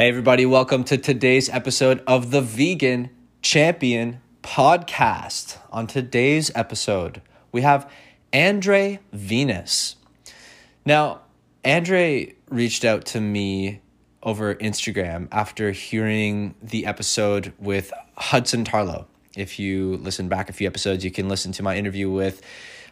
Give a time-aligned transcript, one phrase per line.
[0.00, 3.10] Hey, everybody, welcome to today's episode of the Vegan
[3.42, 5.58] Champion Podcast.
[5.70, 7.20] On today's episode,
[7.52, 7.86] we have
[8.32, 9.96] Andre Venus.
[10.86, 11.20] Now,
[11.66, 13.82] Andre reached out to me
[14.22, 19.04] over Instagram after hearing the episode with Hudson Tarlow.
[19.36, 22.40] If you listen back a few episodes, you can listen to my interview with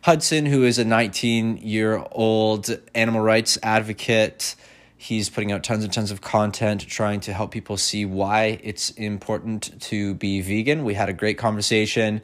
[0.02, 4.54] Hudson, who is a 19 year old animal rights advocate
[5.00, 8.91] He's putting out tons and tons of content trying to help people see why it's
[8.91, 10.84] important to be vegan.
[10.84, 12.20] We had a great conversation.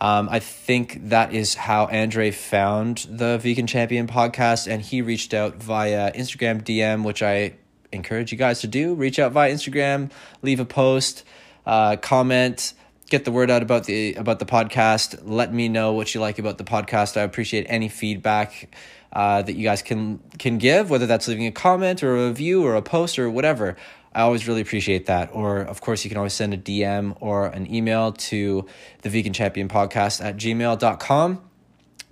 [0.00, 5.34] Um, I think that is how Andre found the Vegan Champion podcast, and he reached
[5.34, 7.54] out via Instagram DM, which I
[7.90, 8.94] encourage you guys to do.
[8.94, 11.24] Reach out via Instagram, leave a post,
[11.66, 12.74] uh, comment,
[13.10, 15.20] get the word out about the about the podcast.
[15.24, 17.16] Let me know what you like about the podcast.
[17.16, 18.74] I appreciate any feedback
[19.14, 22.64] uh, that you guys can can give, whether that's leaving a comment or a review
[22.64, 23.76] or a post or whatever.
[24.14, 25.30] I always really appreciate that.
[25.32, 28.64] Or, of course, you can always send a DM or an email to
[29.02, 31.40] the Vegan Champion Podcast at gmail.com.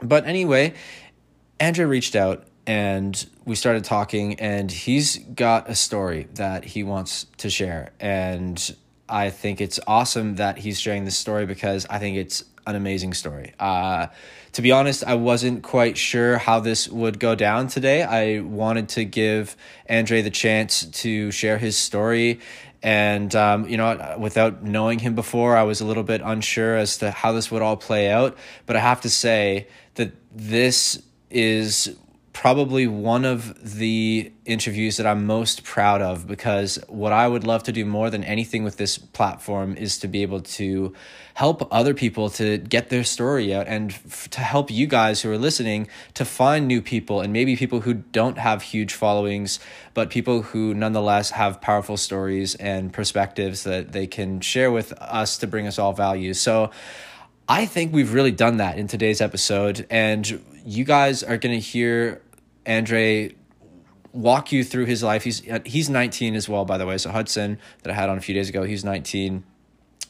[0.03, 0.75] But anyway,
[1.61, 7.27] Andre reached out and we started talking, and he's got a story that he wants
[7.39, 7.91] to share.
[8.00, 8.77] And
[9.09, 13.14] I think it's awesome that he's sharing this story because I think it's an amazing
[13.14, 13.55] story.
[13.58, 14.08] Uh,
[14.52, 18.02] to be honest, I wasn't quite sure how this would go down today.
[18.02, 19.56] I wanted to give
[19.88, 22.41] Andre the chance to share his story.
[22.82, 26.98] And, um, you know, without knowing him before, I was a little bit unsure as
[26.98, 28.36] to how this would all play out.
[28.66, 31.97] But I have to say that this is
[32.32, 37.62] probably one of the interviews that I'm most proud of because what I would love
[37.64, 40.94] to do more than anything with this platform is to be able to
[41.34, 45.30] help other people to get their story out and f- to help you guys who
[45.30, 49.58] are listening to find new people and maybe people who don't have huge followings
[49.94, 55.38] but people who nonetheless have powerful stories and perspectives that they can share with us
[55.38, 56.34] to bring us all value.
[56.34, 56.70] So
[57.48, 61.60] I think we've really done that in today's episode and you guys are going to
[61.60, 62.22] hear
[62.66, 63.34] Andre
[64.12, 65.25] walk you through his life.
[65.25, 66.99] He's uh, he's 19 as well, by the way.
[66.99, 69.44] So Hudson that I had on a few days ago, he's 19.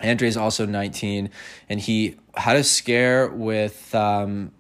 [0.03, 1.31] Andre is also 19,
[1.69, 4.53] and he had a scare with um,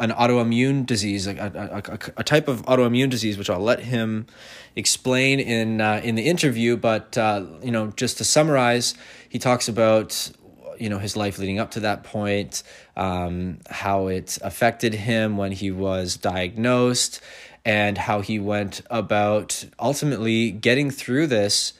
[0.00, 4.26] an autoimmune disease, a, a, a, a, type of autoimmune disease, which I'll let him
[4.74, 6.76] explain in uh, in the interview.
[6.76, 8.94] But uh, you know, just to summarize,
[9.28, 10.30] he talks about
[10.78, 12.64] you know his life leading up to that point,
[12.96, 17.20] um, how it affected him when he was diagnosed,
[17.64, 21.74] and how he went about ultimately getting through this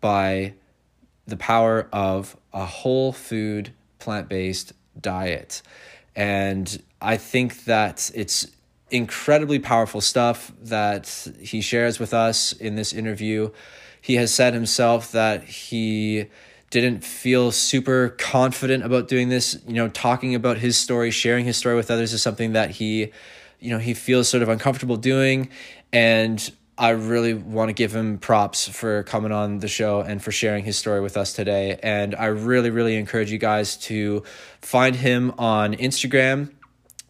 [0.00, 0.54] by
[1.26, 5.62] the power of a whole food plant based diet.
[6.14, 8.46] And I think that it's
[8.90, 13.50] incredibly powerful stuff that he shares with us in this interview.
[14.00, 16.26] He has said himself that he
[16.70, 19.58] didn't feel super confident about doing this.
[19.66, 23.12] You know, talking about his story, sharing his story with others is something that he,
[23.60, 25.48] you know, he feels sort of uncomfortable doing.
[25.92, 30.30] And I really want to give him props for coming on the show and for
[30.30, 31.78] sharing his story with us today.
[31.82, 34.24] And I really, really encourage you guys to
[34.60, 36.52] find him on Instagram.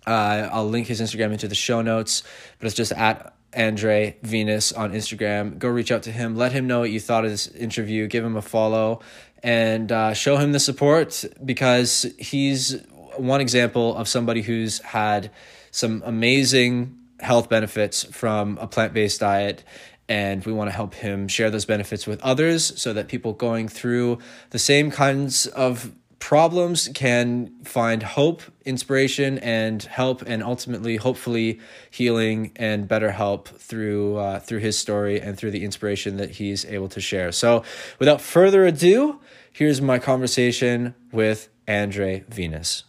[0.06, 2.22] Uh, I'll link his Instagram into the show notes,
[2.60, 5.58] but it's just at Andre Venus on Instagram.
[5.58, 6.36] Go reach out to him.
[6.36, 8.06] Let him know what you thought of this interview.
[8.06, 9.00] Give him a follow
[9.42, 12.80] and uh, show him the support because he's
[13.16, 15.32] one example of somebody who's had
[15.72, 19.64] some amazing health benefits from a plant based diet.
[20.08, 23.66] And we want to help him share those benefits with others so that people going
[23.66, 24.18] through
[24.50, 31.60] the same kinds of problems can find hope, inspiration, and help, and ultimately, hopefully,
[31.90, 36.64] healing and better help through uh, through his story and through the inspiration that he's
[36.64, 37.32] able to share.
[37.32, 37.62] So,
[37.98, 39.20] without further ado,
[39.52, 42.84] here's my conversation with Andre Venus.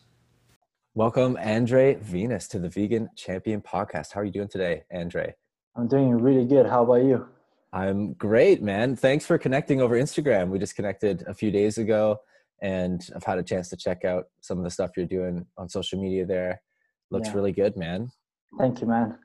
[0.98, 4.14] Welcome, Andre Venus, to the Vegan Champion Podcast.
[4.14, 5.36] How are you doing today, Andre?
[5.76, 6.66] I'm doing really good.
[6.66, 7.28] How about you?
[7.72, 8.96] I'm great, man.
[8.96, 10.50] Thanks for connecting over Instagram.
[10.50, 12.18] We just connected a few days ago
[12.64, 15.70] and I've had a chance to check out some of the stuff you're doing on
[15.70, 16.64] social media there.
[17.12, 17.36] Looks yeah.
[17.36, 18.10] really good, man.
[18.58, 19.20] Thank you, man.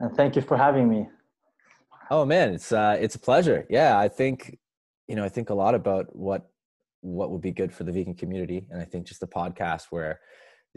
[0.00, 1.10] And thank you for having me.
[2.10, 3.66] Oh man, it's uh it's a pleasure.
[3.68, 4.58] Yeah, I think
[5.06, 6.48] you know, I think a lot about what
[7.02, 10.20] what would be good for the vegan community and I think just the podcast where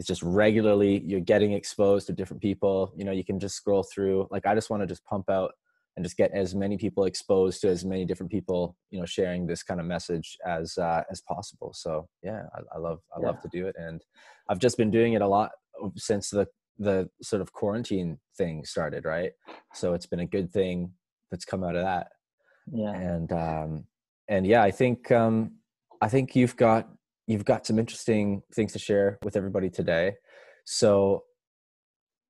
[0.02, 3.84] it's just regularly you're getting exposed to different people, you know, you can just scroll
[3.84, 5.52] through like I just want to just pump out
[5.96, 9.46] and just get as many people exposed to as many different people you know sharing
[9.46, 11.72] this kind of message as uh, as possible.
[11.72, 13.26] So yeah i, I love i yeah.
[13.26, 14.02] love to do it and
[14.48, 15.50] i've just been doing it a lot
[15.96, 16.48] since the
[16.78, 19.32] the sort of quarantine thing started right?
[19.74, 20.92] So it's been a good thing
[21.30, 22.08] that's come out of that.
[22.72, 22.94] Yeah.
[22.94, 23.84] And um
[24.28, 25.58] and yeah, I think um,
[26.00, 26.88] I think you've got
[27.32, 30.14] you've got some interesting things to share with everybody today.
[30.64, 31.24] So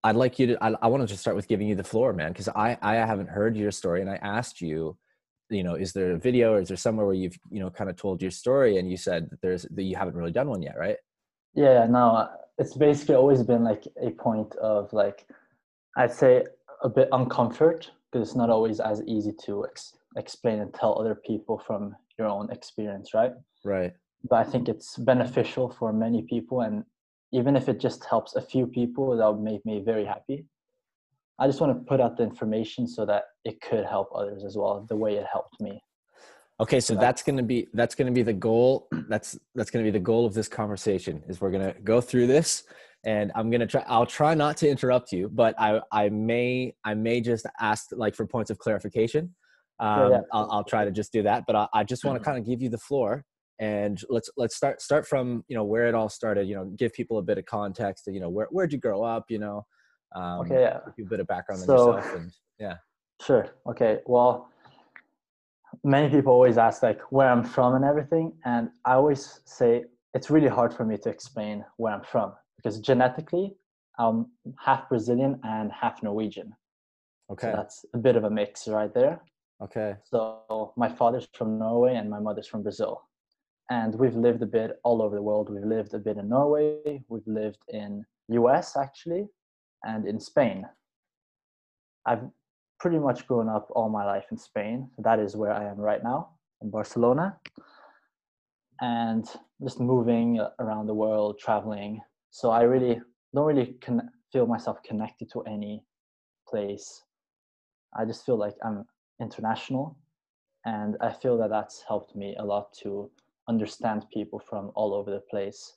[0.05, 2.13] I'd like you to I, I wanted to just start with giving you the floor,
[2.13, 4.97] man, because I I haven't heard your story, and I asked you,
[5.51, 7.91] you know, is there a video or is there somewhere where you've you know kind
[7.91, 10.63] of told your story, and you said that there's that you haven't really done one
[10.63, 10.97] yet, right?
[11.55, 12.29] Yeah, no, uh,
[12.59, 15.27] it's basically always been like a point of like
[15.97, 16.45] I'd say
[16.83, 21.15] a bit uncomfort because it's not always as easy to ex- explain and tell other
[21.15, 23.33] people from your own experience, right?
[23.65, 23.93] Right.
[24.29, 26.85] But I think it's beneficial for many people, and
[27.33, 30.47] even if it just helps a few people, that would make me very happy.
[31.39, 34.57] I just want to put out the information so that it could help others as
[34.57, 35.83] well, the way it helped me.
[36.61, 38.87] Okay, so that's going to be that's going to be the goal.
[39.09, 41.23] That's that's going to be the goal of this conversation.
[41.27, 42.63] Is we're going to go through this
[43.05, 46.95] and i'm gonna try i'll try not to interrupt you but i i may i
[46.95, 49.35] may just ask like for points of clarification
[49.81, 50.21] um, yeah, yeah.
[50.33, 52.47] I'll, I'll try to just do that but i, I just want to kind of
[52.47, 53.25] give you the floor
[53.59, 56.93] and let's let's start start from you know where it all started you know give
[56.93, 59.65] people a bit of context you know where where'd you grow up you know
[60.15, 62.75] um, okay yeah a bit of background so, on yourself and yeah
[63.21, 64.49] sure okay well
[65.85, 69.85] many people always ask like where i'm from and everything and i always say
[70.15, 73.55] it's really hard for me to explain where i'm from because genetically
[73.99, 74.27] I'm
[74.59, 76.55] half Brazilian and half Norwegian.
[77.31, 77.51] Okay.
[77.51, 79.21] So that's a bit of a mix right there.
[79.63, 79.97] Okay.
[80.05, 83.03] So my father's from Norway and my mother's from Brazil.
[83.73, 85.49] And we've lived a bit all over the world.
[85.49, 89.25] We've lived a bit in Norway, we've lived in US actually,
[89.83, 90.59] and in Spain.
[92.05, 92.25] I've
[92.81, 94.91] pretty much grown up all my life in Spain.
[94.99, 96.21] That is where I am right now
[96.63, 97.39] in Barcelona.
[98.81, 99.25] And
[99.63, 102.01] just moving around the world, traveling,
[102.33, 103.01] so i really
[103.35, 105.85] don't really con- feel myself connected to any
[106.49, 107.03] place
[107.97, 108.85] i just feel like i'm
[109.21, 109.97] international
[110.65, 113.11] and i feel that that's helped me a lot to
[113.53, 115.77] understand people from all over the place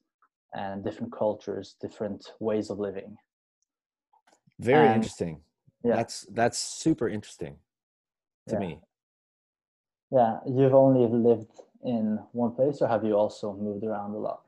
[0.54, 3.16] and different cultures different ways of living.
[4.60, 5.42] Very and, interesting.
[5.84, 5.96] yeah.
[5.98, 7.56] That's that's super interesting
[8.50, 8.60] to yeah.
[8.60, 8.80] me.
[10.12, 10.34] Yeah.
[10.48, 11.52] You've only lived
[11.84, 14.42] in one place or have you also moved around a lot?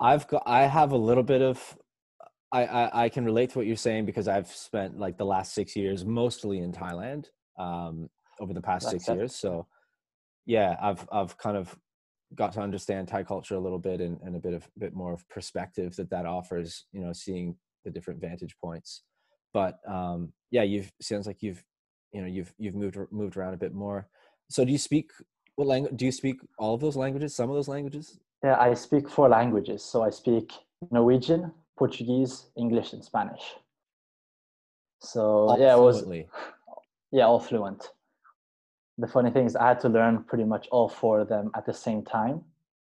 [0.00, 1.76] I've got I have a little bit of
[2.52, 5.54] I, I, I can relate to what you're saying because I've spent like the last
[5.54, 7.26] six years mostly in Thailand
[7.58, 8.08] um,
[8.40, 9.34] over the past That's six years.
[9.34, 9.66] So
[10.46, 11.76] yeah, I've I've kind of
[12.34, 14.94] got to understand Thai culture a little bit and, and a bit of a bit
[14.94, 16.86] more of perspective that that offers.
[16.92, 19.02] You know, seeing the different vantage points.
[19.52, 21.62] But um, yeah, you've sounds like you've
[22.12, 24.08] you know you've you've moved moved around a bit more.
[24.50, 25.10] So do you speak
[25.56, 25.96] what language?
[25.96, 27.34] Do you speak all of those languages?
[27.34, 28.18] Some of those languages?
[28.42, 29.82] Yeah, I speak four languages.
[29.82, 30.52] So I speak
[30.90, 33.54] Norwegian, Portuguese, English, and Spanish.
[35.00, 36.20] So all yeah, fluently.
[36.20, 36.42] it was
[37.12, 37.90] yeah, all fluent.
[38.98, 41.66] The funny thing is, I had to learn pretty much all four of them at
[41.66, 42.42] the same time.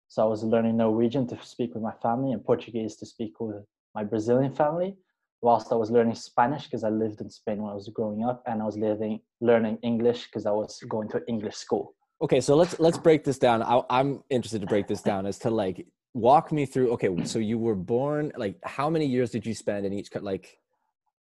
[0.09, 3.65] So I was learning Norwegian to speak with my family and Portuguese to speak with
[3.95, 4.97] my Brazilian family,
[5.41, 8.43] whilst I was learning Spanish because I lived in Spain when I was growing up,
[8.47, 12.55] and I was living learning English because I was going to English school okay so
[12.57, 15.87] let's let's break this down I, i'm interested to break this down as to like
[16.15, 19.85] walk me through okay so you were born like how many years did you spend
[19.85, 20.59] in each like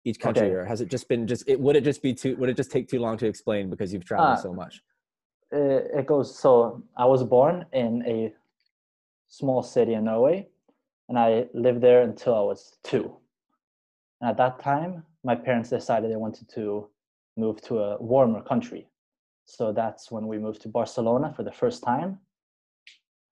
[0.06, 0.56] each country okay.
[0.56, 2.72] or has it just been just it would it just be too would it just
[2.72, 4.82] take too long to explain because you've traveled uh, so much
[5.52, 8.34] it, it goes so i was born in a
[9.28, 10.46] small city in norway
[11.10, 13.16] and i lived there until i was two
[14.22, 16.88] and at that time my parents decided they wanted to
[17.38, 18.88] move to a warmer country
[19.46, 22.20] so that's when we moved to Barcelona for the first time.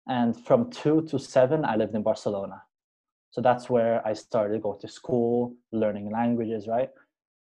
[0.07, 2.63] And from two to seven, I lived in Barcelona.
[3.31, 6.89] So that's where I started going to school, learning languages, right?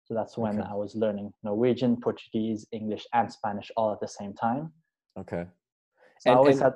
[0.04, 0.68] So that's when okay.
[0.68, 4.72] I was learning Norwegian, Portuguese, English, and Spanish all at the same time.
[5.18, 5.44] Okay.
[6.20, 6.72] So and, I always and, had,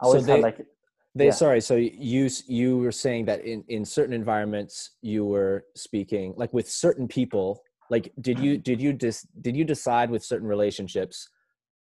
[0.00, 0.66] I always so they, had like,
[1.14, 1.30] they, yeah.
[1.32, 1.60] sorry.
[1.60, 6.68] So you, you were saying that in, in certain environments you were speaking like with
[6.68, 11.28] certain people, like did you did you dis, did you decide with certain relationships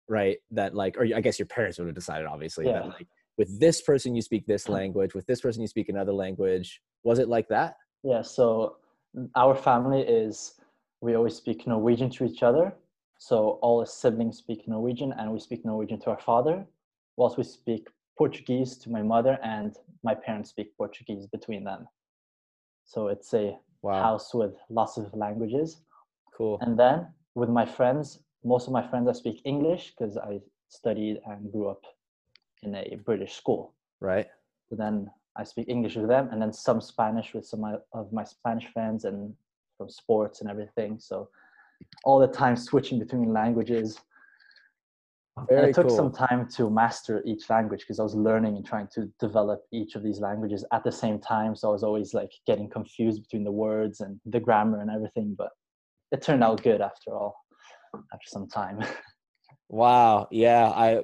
[0.08, 2.74] right that like or i guess your parents would have decided obviously yeah.
[2.74, 3.06] that like
[3.40, 4.80] with this person you speak this mm-hmm.
[4.80, 6.68] language with this person you speak another language
[7.08, 7.70] was it like that
[8.02, 8.76] yeah so
[9.16, 10.34] mm, our family is
[11.00, 12.66] we always speak norwegian to each other
[13.18, 16.56] so all the siblings speak norwegian and we speak norwegian to our father
[17.16, 19.70] whilst we speak portuguese to my mother and
[20.08, 21.86] my parents speak portuguese between them
[22.90, 24.02] so it's a wow.
[24.02, 25.80] house with lots of languages.
[26.36, 26.58] Cool.
[26.60, 31.20] And then with my friends, most of my friends I speak English because I studied
[31.26, 31.82] and grew up
[32.62, 33.74] in a British school.
[34.00, 34.26] Right.
[34.68, 38.24] So then I speak English with them, and then some Spanish with some of my
[38.24, 39.34] Spanish friends, and
[39.80, 40.98] from sports and everything.
[40.98, 41.30] So
[42.04, 43.98] all the time switching between languages.
[45.48, 45.96] Very it took cool.
[45.96, 49.94] some time to master each language because I was learning and trying to develop each
[49.94, 51.56] of these languages at the same time.
[51.56, 55.34] So I was always like getting confused between the words and the grammar and everything.
[55.38, 55.48] But
[56.12, 57.36] it turned out good after all,
[58.12, 58.84] after some time.
[59.72, 60.26] Wow.
[60.32, 60.68] Yeah.
[60.68, 61.02] I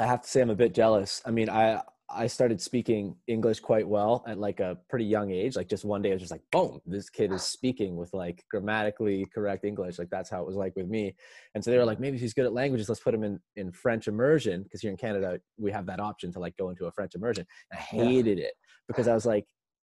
[0.00, 1.20] I have to say I'm a bit jealous.
[1.26, 5.54] I mean, I I started speaking English quite well at like a pretty young age.
[5.54, 8.44] Like just one day I was just like, boom, this kid is speaking with like
[8.50, 9.98] grammatically correct English.
[9.98, 11.14] Like that's how it was like with me.
[11.54, 12.88] And so they were like, maybe he's good at languages.
[12.88, 16.32] Let's put him in in French immersion because here in Canada we have that option
[16.32, 17.46] to like go into a French immersion.
[17.72, 18.54] I hated it
[18.88, 19.46] because I was like,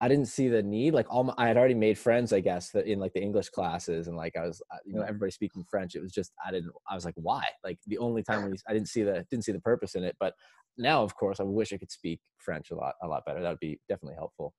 [0.03, 0.95] I didn't see the need.
[0.95, 4.07] Like all my, I had already made friends, I guess, in like the English classes,
[4.07, 5.93] and like I was, uh, you know, everybody speaking French.
[5.93, 6.71] It was just I didn't.
[6.89, 7.43] I was like, why?
[7.63, 10.03] Like the only time when you, I didn't see the didn't see the purpose in
[10.03, 10.17] it.
[10.19, 10.33] But
[10.77, 13.41] now, of course, I wish I could speak French a lot a lot better.
[13.41, 14.55] That would be definitely helpful.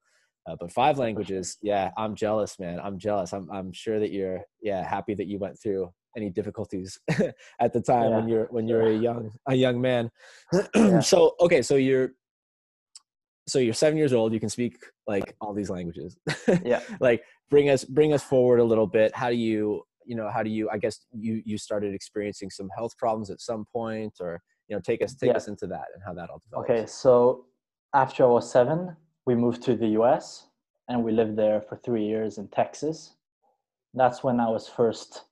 [0.47, 2.81] Uh, but five languages, yeah, I'm jealous, man.
[2.81, 3.33] I'm jealous.
[3.33, 6.99] I'm I'm sure that you're yeah happy that you went through any difficulties
[7.61, 10.11] at the time when you're when you're a young a young man.
[10.75, 11.01] Yeah.
[11.01, 12.13] So okay, so you're
[13.47, 14.33] so you're seven years old.
[14.33, 16.17] You can speak like all these languages.
[16.65, 16.81] Yeah.
[17.01, 19.15] like bring us bring us forward a little bit.
[19.15, 22.69] How do you you know how do you I guess you you started experiencing some
[22.77, 25.37] health problems at some point, or you know take us take Yeah.
[25.37, 26.71] us into that and how that all developed.
[26.71, 27.47] Okay, so
[27.95, 28.97] after I was seven,
[29.27, 30.47] we moved to the US
[30.89, 33.15] and we lived there for three years in Texas.
[33.95, 35.25] That's when I was first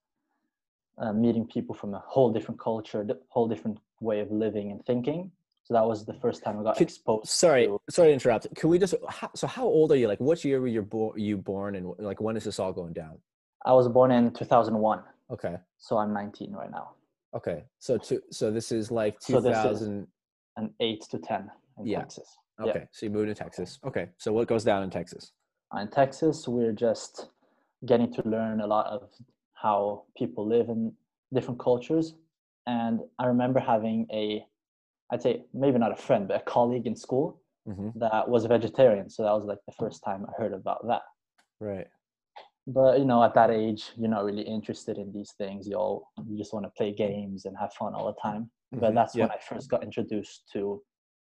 [0.99, 4.85] uh, meeting people from a whole different culture, a whole different way of living and
[4.85, 5.31] thinking.
[5.71, 7.29] So that was the first time I got Could- exposed.
[7.29, 8.53] Sorry, to- sorry to interrupt.
[8.57, 10.09] Can we just how, so how old are you?
[10.09, 11.17] Like what year were you born?
[11.21, 13.19] You born and like when is this all going down?
[13.65, 15.01] I was born in 2001,
[15.31, 16.91] Okay, so I'm 19 right now,
[17.37, 17.63] okay.
[17.79, 20.09] So to so this is like So this is- 2000.
[20.57, 21.49] and 8 to 10
[21.79, 21.99] in Yeah.
[22.01, 22.37] Texas.
[22.59, 22.71] yeah.
[22.71, 23.79] Okay, so you moved to Texas.
[23.85, 25.33] Okay, so what goes down in Texas?
[25.79, 27.29] in Texas, we're just
[27.87, 29.09] getting to learn a lot of
[29.53, 30.93] how people live in
[31.33, 32.15] different cultures.
[32.67, 34.45] And I remember having a,
[35.13, 38.49] I'd say maybe not a friend, but a colleague in school hmm that was a
[38.49, 39.11] vegetarian.
[39.11, 41.03] So that was like the first time I heard about that.
[41.61, 41.89] Right.
[42.67, 45.67] But you know, at that age, you're not really interested in these things.
[45.67, 48.51] You all you just want to play games and have fun all the time.
[48.73, 49.25] But Mhm, that's yeah.
[49.25, 50.83] when I first got introduced to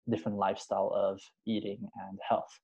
[0.09, 2.61] different lifestyle of eating and health.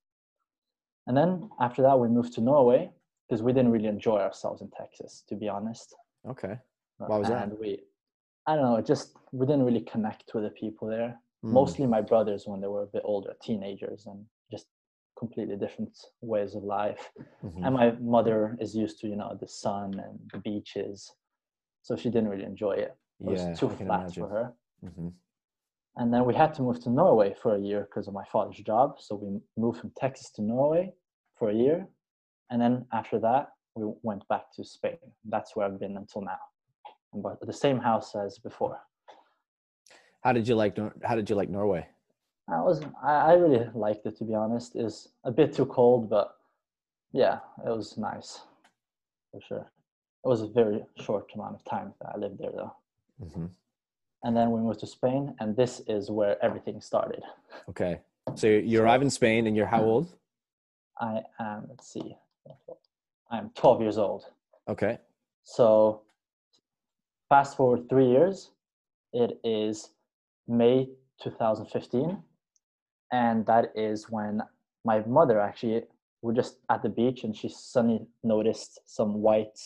[1.07, 2.91] And then after that, we moved to Norway
[3.27, 5.93] because we didn't really enjoy ourselves in Texas, to be honest.
[6.27, 6.57] Okay.
[6.97, 7.59] Why was that?
[7.59, 7.83] we,
[8.47, 11.19] I don't know, it just we didn't really connect with the people there.
[11.45, 14.67] Mm, Mostly my brothers when they were a bit older, teenagers, and just
[15.17, 17.11] completely different ways of life.
[17.43, 17.65] mhm.
[17.65, 21.13] And my mother is used to, you know, the sun and the beaches,
[21.81, 22.95] so she didn't really enjoy it.
[23.19, 24.23] It was too flat imagine.
[24.23, 24.53] for her.
[24.81, 25.09] hmm
[25.95, 28.61] And then we had to move to Norway for a year because of my father's
[28.71, 28.99] job.
[28.99, 29.27] So we
[29.63, 30.93] moved from Texas to Norway
[31.37, 31.87] for a year.
[32.49, 33.43] And then after that,
[33.75, 34.97] we went back to Spain.
[35.33, 36.39] That's where I've been until now.
[37.15, 38.79] But the same house as before.
[40.23, 40.77] How did you like?
[41.03, 41.87] How did you like Norway?
[42.49, 44.75] I was I, I really liked it to be honest.
[44.75, 46.35] It's a bit too cold, but
[47.11, 48.41] yeah, it was nice
[49.31, 49.71] for sure.
[50.25, 52.73] It was a very short amount of time that I lived there though.
[53.21, 53.45] hmm
[54.23, 57.23] And then we moved to Spain, and this is where everything started.
[57.69, 58.01] Okay.
[58.35, 60.07] So you you arrive in Spain, and you're how old?
[60.99, 62.15] I am, let's see,
[63.31, 64.25] I'm 12 years old.
[64.67, 64.99] Okay.
[65.43, 66.01] So
[67.33, 68.51] fast forward three years,
[69.11, 69.89] it is
[70.47, 70.87] May
[71.23, 72.21] 2015.
[73.11, 74.43] And that is when
[74.85, 75.81] my mother actually,
[76.21, 79.59] we're just at the beach and she suddenly noticed some white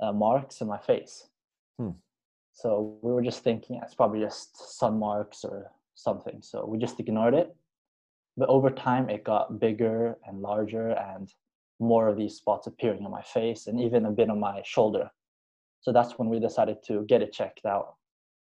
[0.00, 1.26] uh, marks in my face.
[1.76, 1.96] Hmm.
[2.52, 6.38] So we were just thinking it's probably just sun marks or something.
[6.40, 7.52] So we just ignored it.
[8.36, 11.28] But over time, it got bigger and larger and
[11.80, 15.10] more of these spots appearing on my face and even a bit on my shoulder.
[15.82, 17.96] So that's when we decided to get it checked out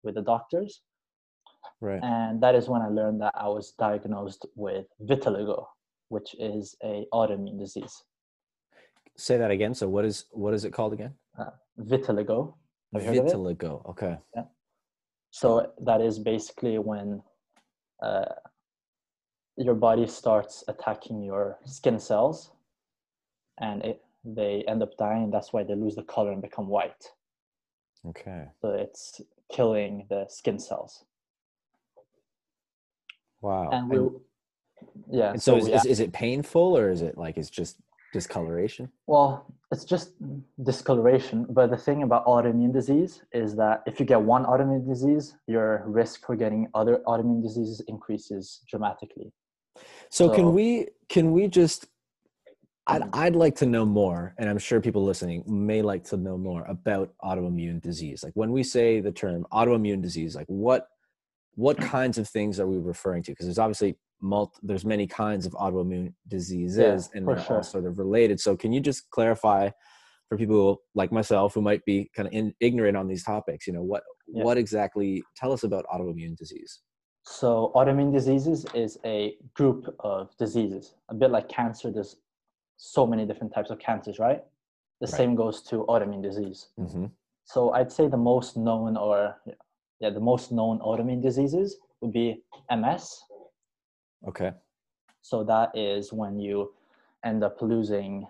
[0.03, 0.81] with the doctors.
[1.81, 1.99] Right.
[2.03, 5.65] And that is when I learned that I was diagnosed with vitiligo,
[6.09, 8.03] which is a autoimmune disease.
[9.17, 9.73] Say that again.
[9.73, 11.13] So what is what is it called again?
[11.79, 12.55] Vitiligo.
[12.93, 13.33] Have you heard of it?
[13.33, 13.89] Vitiligo.
[13.89, 14.17] Okay.
[14.35, 14.43] Yeah.
[15.31, 17.21] So that is basically when
[18.01, 18.25] uh,
[19.57, 22.51] your body starts attacking your skin cells,
[23.59, 25.29] and it, they end up dying.
[25.31, 27.05] That's why they lose the color and become white.
[28.07, 28.45] Okay.
[28.61, 31.03] So it's killing the skin cells.
[33.41, 33.69] Wow.
[33.71, 34.09] And we, And,
[35.11, 35.31] yeah.
[35.31, 37.77] and so is, we is, is it painful or is it like it's just
[38.13, 38.89] discoloration?
[39.07, 40.13] Well, it's just
[40.63, 41.45] discoloration.
[41.49, 45.83] But the thing about autoimmune disease is that if you get one autoimmune disease, your
[45.85, 49.31] risk for getting other autoimmune diseases increases dramatically.
[50.09, 51.87] So, So- can we can we just
[52.89, 53.09] I'd, mm.
[53.13, 56.65] I'd like to know more, and I'm sure people listening may like to know more
[56.65, 58.23] about autoimmune disease.
[58.23, 60.87] Like when we say the term autoimmune disease, like what
[61.55, 61.85] what mm.
[61.85, 63.31] kinds of things are we referring to?
[63.31, 67.57] Because there's obviously multi, there's many kinds of autoimmune diseases, Yeah, and they're sure.
[67.57, 68.39] all sort of related.
[68.39, 69.69] So can you just clarify
[70.27, 73.67] for people like myself who might be kind of in, ignorant on these topics?
[73.67, 74.43] You know what Yeah.
[74.43, 75.23] what exactly?
[75.35, 76.81] Tell us about autoimmune disease.
[77.23, 81.91] So autoimmune diseases is a group of diseases, a bit like cancer.
[81.91, 82.15] There's
[82.79, 84.41] so many different types of cancers, right?
[85.01, 85.17] The Right.
[85.19, 86.69] same goes to autoimmune disease.
[86.79, 87.07] Mm-hmm.
[87.43, 89.35] So I'd say the most known, or
[89.99, 93.21] yeah, the most known autoimmune diseases would be MS.
[94.27, 94.53] Okay.
[95.21, 96.73] So that is when you
[97.25, 98.25] end up losing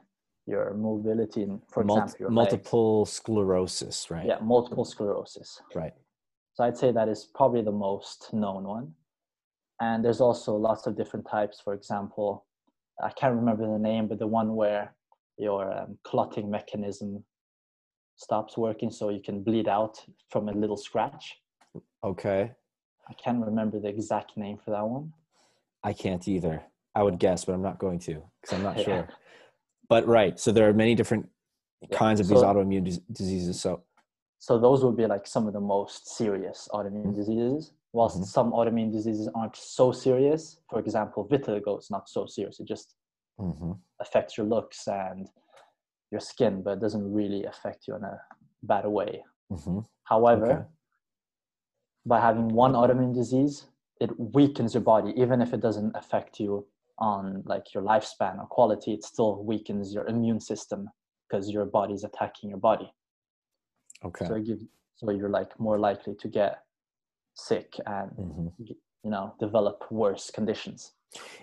[0.48, 2.54] your mobility, for example, your legs.
[2.54, 4.26] multiple sclerosis, right?
[4.26, 5.62] Yeah, multiple sclerosis.
[5.76, 5.94] Right.
[6.54, 8.96] So I'd say that is probably the most known one.
[9.80, 11.62] And there's also lots of different types.
[11.62, 12.46] For example,
[13.02, 14.94] I can't remember the name, but the one where
[15.38, 17.24] your um, clotting mechanism
[18.18, 21.38] stops working so you can bleed out from a little scratch.
[22.04, 22.52] Okay.
[23.08, 25.14] I can't remember the exact name for that one.
[25.84, 26.62] I can't either.
[26.94, 28.84] I would guess, but I'm not going to because I'm not Yeah.
[28.84, 29.08] sure.
[29.88, 31.30] But right, so there are many different
[31.82, 33.62] Yeah, kinds of these autoimmune diseases.
[33.62, 33.84] So
[34.40, 37.72] So those would be like some of the most serious autoimmune diseases.
[37.92, 38.26] Whilst Mhm.
[38.26, 42.60] some autoimmune diseases aren't so serious, for example, vitiligo is not so serious.
[42.60, 42.96] It just
[43.40, 43.80] Mhm.
[44.00, 45.28] affects your looks and
[46.12, 48.22] your skin, but it doesn't really affect you in a
[48.64, 49.26] bad way.
[49.52, 49.86] Mhm.
[50.04, 50.66] However, Okay.
[52.06, 53.68] by having one autoimmune disease,
[54.00, 56.68] it weakens your body, even if it doesn't affect you
[57.00, 58.94] on like your lifespan or quality.
[58.94, 60.90] It still weakens your immune system
[61.28, 62.94] because your body's attacking your body.
[64.04, 64.26] okay.
[64.26, 64.64] So it gives,
[64.96, 66.64] so you're like more likely to get
[67.46, 68.54] sick and Mhm.
[69.04, 70.94] you know develop worse conditions.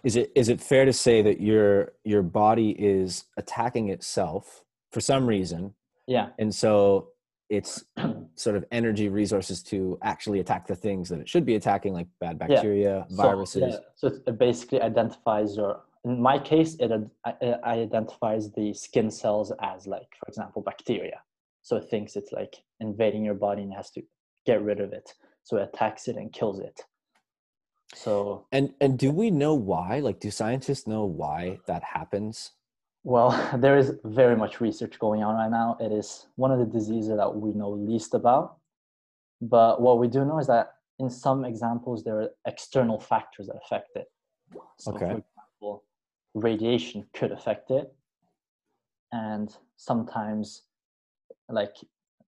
[0.05, 5.01] Is it is it fair to say that your your body is attacking itself for
[5.01, 5.75] some reason,
[6.07, 7.11] Yeah, and so
[7.49, 7.85] it's
[8.37, 12.09] sort of energy resources to actually attack the things that it should be attacking, like
[12.21, 12.47] bad Yeah.
[12.47, 13.63] bacteria, So, viruses.
[13.75, 15.83] yeah, so it basically identifies your.
[16.05, 20.63] In my case, it ad- I- I identifies the skin cells as like, for example,
[20.63, 21.21] bacteria.
[21.63, 24.03] So it thinks it's like invading your body and has to
[24.45, 25.13] get rid of it.
[25.47, 26.83] So it attacks it and kills it.
[27.95, 30.01] So And and do we know why?
[30.01, 32.51] Like, do scientists know why that happens?
[33.05, 35.77] Well, there is very much research going on right now.
[35.79, 38.57] It is one of the diseases that we know least about.
[39.41, 43.57] But what we do know is that in some examples, there are external factors that
[43.65, 44.09] affect it.
[44.79, 45.11] So, Okay.
[45.13, 45.85] for example,
[46.35, 47.95] radiation could affect it.
[49.13, 50.63] And sometimes,
[51.49, 51.77] like,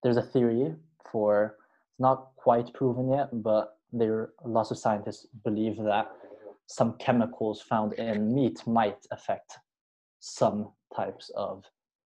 [0.03, 0.77] there's a theory
[1.11, 1.57] for,
[1.99, 6.07] it's not quite proven yet, but there lots of scientists believe that
[6.67, 9.59] some chemicals found in meat might affect
[10.21, 11.65] some types of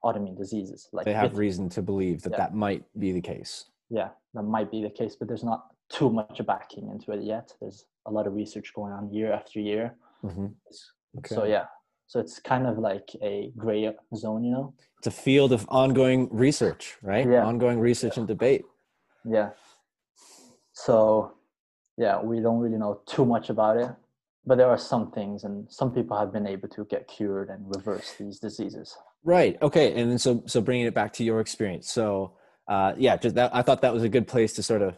[0.05, 2.39] autoimmune diseases like They have vit- reason to believe that Yeah.
[2.39, 3.71] that might be the case.
[3.91, 5.61] yeah that might be the case but there's not
[5.99, 9.59] too much backing into it yet there's a lot of research going on year after
[9.61, 9.85] year
[10.25, 10.49] Mhm.
[11.35, 11.67] so yeah
[12.11, 13.83] so it's kind of like a gray
[14.23, 14.67] zone you know
[14.99, 17.27] It's a field of ongoing research, right?
[17.35, 17.45] Yeah.
[17.51, 18.65] Ongoing research and debate.
[19.37, 19.51] yeah
[20.85, 21.33] so
[22.05, 23.91] yeah we don't really know too much about it
[24.49, 27.61] but there are some things and some people have been able to get cured and
[27.77, 28.89] reverse these diseases
[29.25, 29.61] Right.
[29.61, 29.87] Okay.
[30.01, 31.91] And then so so bringing it back to your experience.
[31.91, 32.37] So
[32.69, 34.95] uh, yeah, just that I thought that was a good place to sort of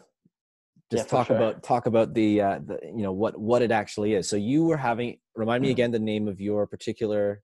[0.91, 1.35] just Yeah, talk sure.
[1.35, 4.29] about talk about the uh, the you know what what it actually is.
[4.29, 7.41] So you were having remind me again the name of your particular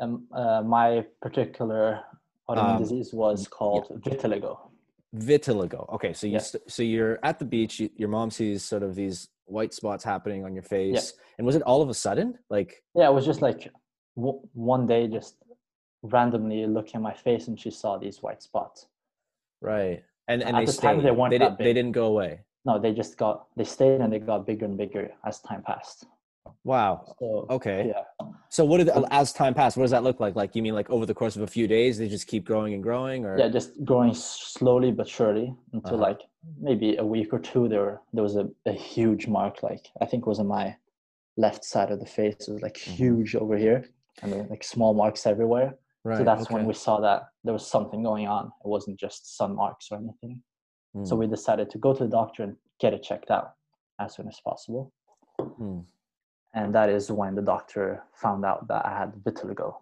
[0.00, 2.00] um, uh, my particular
[2.48, 4.71] autoimmune Um, disease was called vitiligo
[5.14, 5.88] vitiligo.
[5.94, 6.38] Okay, so you Yeah.
[6.38, 7.80] st- so you're at the beach.
[7.80, 11.56] You, your mom sees sort of these white spots happening on your face, and was
[11.56, 12.38] it all of a sudden?
[12.50, 13.70] Like yeah it was just like
[14.16, 15.36] w- one day just
[16.02, 18.86] randomly looking at my face and she saw these white spots
[19.60, 21.06] right, and and At they the time, stayed.
[21.06, 22.40] they weren't they, did, they didn't go away.
[22.64, 26.06] no they just got they stayed and they got bigger and bigger as time passed
[26.64, 27.14] Wow.
[27.18, 27.92] so Okay.
[27.94, 29.76] yeah So what did as time passed?
[29.76, 30.36] What does that look like?
[30.36, 32.74] Like you mean like over the course of a few days, they just keep growing
[32.74, 36.08] and growing, or yeah just growing slowly but surely until Uh-huh.
[36.08, 36.20] like
[36.60, 40.20] maybe a week or two there there was a, a huge mark like i think
[40.26, 40.76] it was on my
[41.36, 42.96] left side of the face it was like Mhm.
[43.00, 43.80] huge over here
[44.22, 45.70] and then like small marks everywhere
[46.04, 46.18] right?
[46.18, 49.54] so that's when we saw that there was something going on it wasn't just sun
[49.62, 50.42] marks or anything
[51.08, 53.48] so Mm, we decided to go to the doctor and get it checked out
[54.04, 54.92] as soon as possible
[55.40, 55.84] mm.
[56.54, 59.74] And that is when the doctor found out that i had vitiligo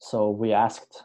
[0.00, 1.02] so we asked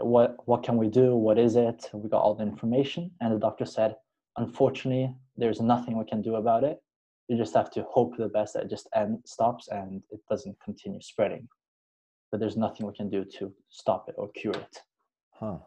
[0.00, 3.38] what what can we do what is it we got all the information and the
[3.38, 3.96] doctor said
[4.36, 6.82] unfortunately there's nothing we can do about it
[7.28, 10.56] you just have to hope the best that it just end stops and it doesn't
[10.62, 11.48] continue spreading
[12.32, 14.78] but there's nothing we can do to stop it or cure it.
[15.32, 15.58] Huh.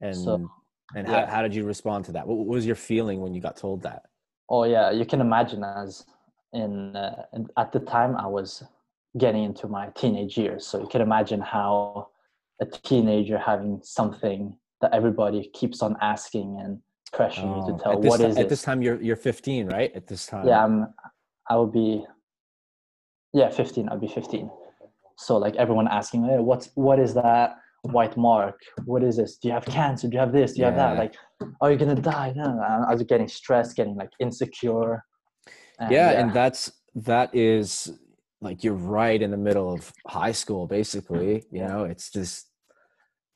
[0.00, 0.50] And So,
[0.96, 1.26] and yeah.
[1.26, 2.26] how, how did you respond to that?
[2.26, 4.04] What, what was your feeling when you got told that?
[4.48, 6.06] Oh yeah, you can imagine as
[6.52, 7.24] in, uh,
[7.56, 8.62] at the time I was
[9.16, 12.08] getting into my teenage years, so you can imagine how
[12.60, 16.78] a teenager having something that everybody keeps on asking and
[17.12, 18.48] pressuring you Oh, to tell at this, what is at it.
[18.48, 19.90] this time you're you're 15, right?
[19.94, 20.46] At this time.
[20.46, 20.92] yeah, I'm.
[21.50, 22.04] I would be.
[23.32, 23.88] Yeah, fifteen.
[23.88, 24.50] I'd be fifteen.
[25.16, 28.58] So like everyone asking, hey, what's what is that white mark?
[28.84, 29.36] What is this?
[29.36, 30.08] Do you have cancer?
[30.08, 30.52] Do you have this?
[30.52, 30.96] Do you have that?
[30.96, 31.14] Like,
[31.60, 32.32] are you gonna die?
[32.36, 32.84] No, no, no.
[32.88, 35.04] I was getting stressed, getting like insecure.
[35.80, 37.92] Uh, and, yeah, and that's that is
[38.40, 41.44] like you're right in the middle of high school basically mm.
[41.52, 42.46] you know it's just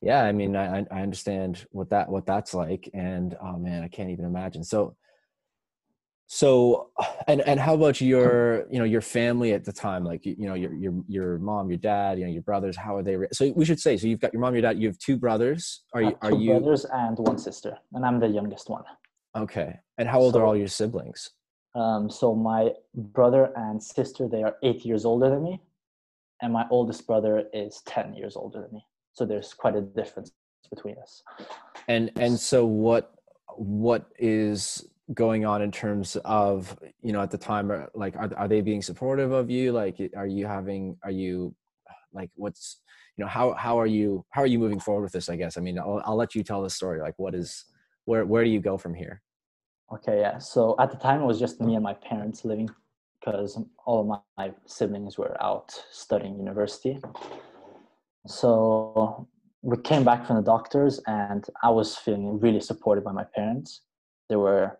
[0.00, 3.88] yeah i mean I, I- understand what that what that's like and oh man i
[3.88, 4.64] can't even imagine.
[4.64, 4.96] So
[6.34, 6.88] so
[7.28, 10.02] and and how about your you know your family at the time?
[10.02, 12.96] Like you, you know your your your mom your dad you know your brothers how
[12.96, 14.98] are they so we should say so you've got your mom your dad you have
[14.98, 15.82] two brothers.
[15.92, 18.82] Are you are two you brothers and one sister, and I'm the youngest one.
[19.36, 21.30] okay and how old are all your siblings
[21.74, 25.60] Um, so my brother and sister, they are eight years older than me,
[26.42, 28.84] and my oldest brother is ten years older than me.
[29.14, 30.32] So there's quite a difference
[30.70, 31.22] between us.
[31.88, 33.14] and and so what
[33.56, 38.30] what is going on in terms of you know at the time are, like are,
[38.36, 41.54] are they being supportive of you like are you having are you
[42.12, 42.80] like what's
[43.16, 45.58] you know how how are you how are you moving forward with this i guess
[45.58, 47.64] i mean i'll, I'll let you tell the story like what is
[48.04, 49.20] where where do you go from here
[49.92, 50.38] Okay, yeah.
[50.38, 52.70] So at the time, it was just me and my parents living
[53.20, 56.98] because all of my, my siblings were out studying university.
[58.26, 59.28] So
[59.60, 63.82] we came back from the doctors, and I was feeling really supported by my parents.
[64.28, 64.78] They were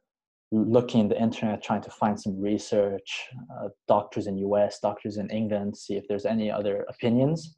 [0.51, 5.29] looking in the internet, trying to find some research, uh, doctors in US, doctors in
[5.31, 7.57] England, see if there's any other opinions.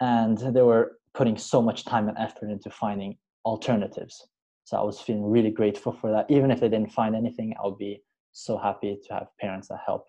[0.00, 4.26] And they were putting so much time and effort into finding alternatives.
[4.64, 6.26] So I was feeling really grateful for that.
[6.30, 9.80] Even if they didn't find anything, I would be so happy to have parents that
[9.86, 10.06] help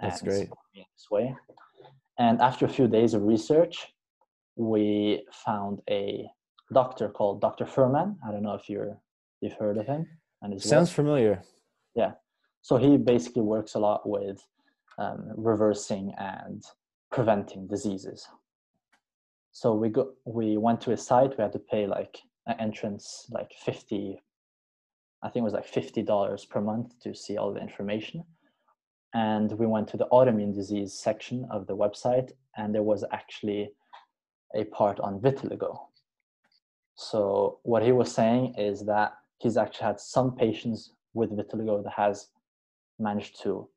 [0.00, 0.48] That's and great.
[0.74, 1.34] me in this way.
[2.18, 3.86] And after a few days of research,
[4.56, 6.26] we found a
[6.72, 7.64] doctor called Dr.
[7.64, 8.16] Fuhrman.
[8.26, 8.98] I don't know if you're
[9.40, 10.06] you've heard of him.
[10.42, 10.96] And sounds work.
[10.96, 11.42] familiar
[11.96, 12.12] yeah.
[12.62, 14.46] So he basically works a lot with
[14.98, 16.62] um, reversing and
[17.10, 18.28] preventing diseases.
[19.50, 21.36] So we go we went to his site.
[21.36, 22.18] We had to pay like
[22.54, 24.20] entrance like fifty,
[25.22, 28.24] I think it was like fifty dollars per month to see all the information.
[29.14, 33.72] And we went to the autoimmune disease section of the website, and there was actually
[34.54, 35.78] a part on vitiligo.
[36.94, 41.92] So what he was saying is that he's actually had some patients with vitiligo that
[41.92, 42.28] has
[42.98, 43.68] managed to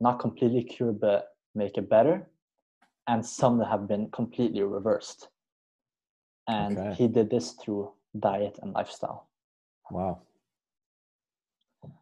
[0.00, 2.26] not completely cure but make it better
[3.06, 5.28] and some that have been completely reversed
[6.48, 6.94] and Okay.
[6.94, 9.28] he did this through diet and lifestyle.
[9.90, 10.22] Wow.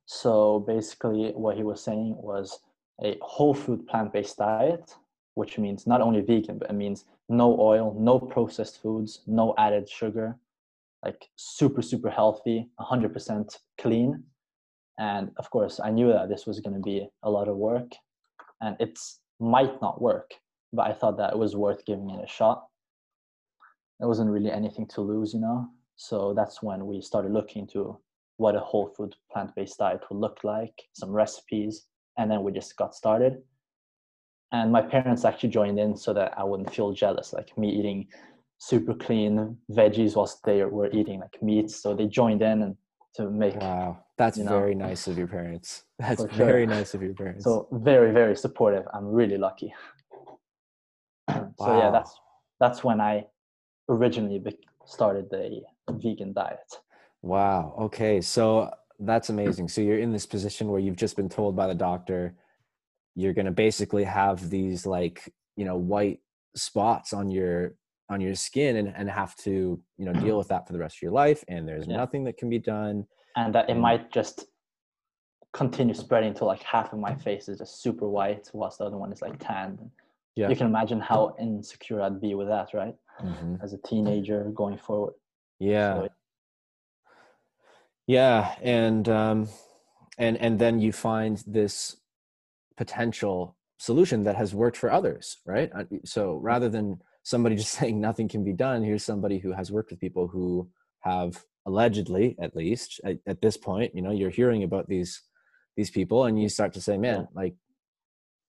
[0.07, 2.61] So basically what he was saying was
[3.03, 4.95] a whole food plant-based diet
[5.35, 9.89] which means not only vegan but it means no oil no processed foods no added
[9.89, 10.37] sugar
[11.05, 14.23] like super super healthy 100% clean.
[14.99, 17.91] And of course i knew that this was going to be a lot of work
[18.61, 18.99] and it
[19.41, 20.35] might not work
[20.73, 22.67] but i thought that it was worth giving it a shot.
[23.99, 25.69] There wasn't really anything to lose you know
[26.03, 27.97] so that's when we started looking into
[28.37, 31.87] what a whole food plant-based diet would look like some recipes
[32.19, 33.41] and then we just got started
[34.51, 38.07] and my parents actually joined in so that i wouldn't feel jealous like me eating
[38.59, 42.77] super clean veggies whilst they were eating like meat so they joined in and
[43.15, 44.59] to make wow that's You know.
[44.59, 46.29] very nice of your parents that's sure.
[46.31, 49.73] very nice of your parents so very very supportive i'm really lucky
[51.29, 51.53] wow.
[51.61, 52.13] so yeah that's
[52.59, 53.25] that's when i
[53.89, 54.43] originally
[54.85, 56.59] started the vegan diet
[57.25, 57.77] Wow.
[57.79, 58.21] Okay.
[58.21, 58.69] So
[58.99, 59.69] that's amazing.
[59.69, 62.35] So you're in this position where you've just been told by the doctor
[63.15, 66.19] you're going to basically have these like, you know, white
[66.57, 67.77] spots on your
[68.09, 70.97] on your skin and, and have to, you know, deal with that for the rest
[70.97, 71.97] of your life and there's Yeah.
[71.97, 73.07] nothing that can be done.
[73.37, 74.47] and that it might just
[75.53, 78.97] continue spreading until like half of my face is just super white whilst the other
[78.99, 79.79] one is like tanned
[80.35, 80.49] Yeah.
[80.49, 83.63] you can imagine how insecure i'd be with that right Mhm.
[83.63, 85.15] as a teenager going forward
[85.63, 85.95] Yeah.
[85.95, 86.09] So,
[88.09, 89.49] Yeah, and um,
[90.19, 91.97] and and then you find this
[92.77, 95.71] potential solution that has worked for others, right?
[95.75, 99.71] Uh, So rather than somebody just saying nothing can be done, here's somebody who has
[99.71, 100.69] worked with people who
[101.01, 105.23] have allegedly, at least at, at this point, you know, you're hearing about these
[105.77, 107.55] these people, and you start to say, man, like,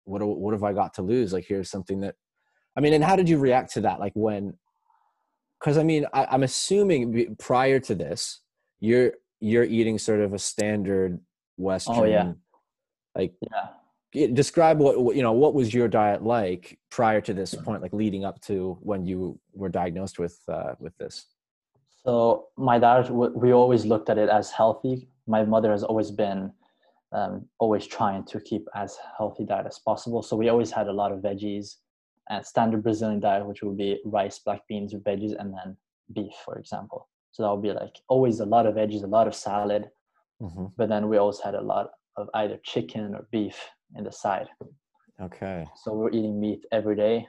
[0.06, 1.32] what what have I got to lose?
[1.32, 2.16] Like, here's something that
[2.76, 4.00] I mean, and how did you react to that?
[4.00, 4.58] Like when,
[5.64, 8.42] because I mean, I, I'm assuming prior to this,
[8.82, 11.20] you're you're eating sort of a standard
[11.58, 11.96] Western.
[11.96, 12.34] Oh yeah.
[13.16, 13.34] Like
[14.14, 14.28] Yeah.
[14.34, 15.32] describe what what- you know.
[15.32, 19.40] What was your diet like prior to this point, like leading up to when you
[19.54, 21.28] were diagnosed with uh, with this?
[22.06, 25.08] So my dad, we always looked at it as healthy.
[25.26, 26.52] My mother has always been
[27.14, 30.22] um, always trying to keep as healthy diet as possible.
[30.22, 31.76] So we always had a lot of veggies
[32.30, 35.78] and standard Brazilian diet, which would be rice, black beans, veggies, and then
[36.14, 37.10] beef, for example.
[37.32, 39.90] So that would be like always a lot of veggies, a lot of salad,
[40.42, 40.66] Mm-hmm.
[40.76, 43.58] but then we always had a lot of either chicken or beef
[43.96, 44.48] in the side.
[45.22, 45.66] Okay.
[45.78, 47.28] So we're eating meat every day.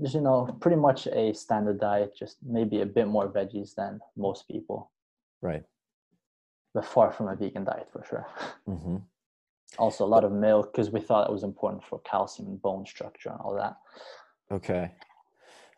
[0.00, 4.00] Just you know, pretty much a standard diet, just maybe a bit more veggies than
[4.16, 4.90] most people,
[5.42, 5.64] Right.
[6.72, 8.26] but far from a vegan diet for sure.
[8.68, 8.96] Mm-hmm.
[9.78, 12.84] Also, a lot of milk because we thought it was important for calcium and bone
[12.86, 13.76] structure and all that.
[14.50, 14.90] Okay.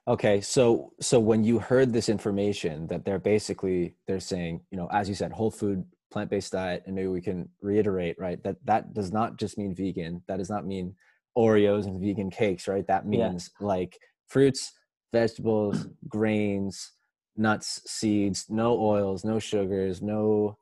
[0.07, 0.40] Okay.
[0.40, 5.09] So so when you heard this information that they're basically they're saying, you know, as
[5.09, 8.42] you said, whole food, plant-based diet, and maybe we can reiterate, right?
[8.42, 10.22] That that does not just mean vegan.
[10.28, 10.94] That does not mean
[11.37, 12.87] Oreos and vegan cakes, right?
[12.87, 13.28] That Yeah.
[13.28, 14.72] means like fruits,
[15.12, 16.92] vegetables, grains,
[17.37, 20.59] nuts, seeds, no oils, no sugars, no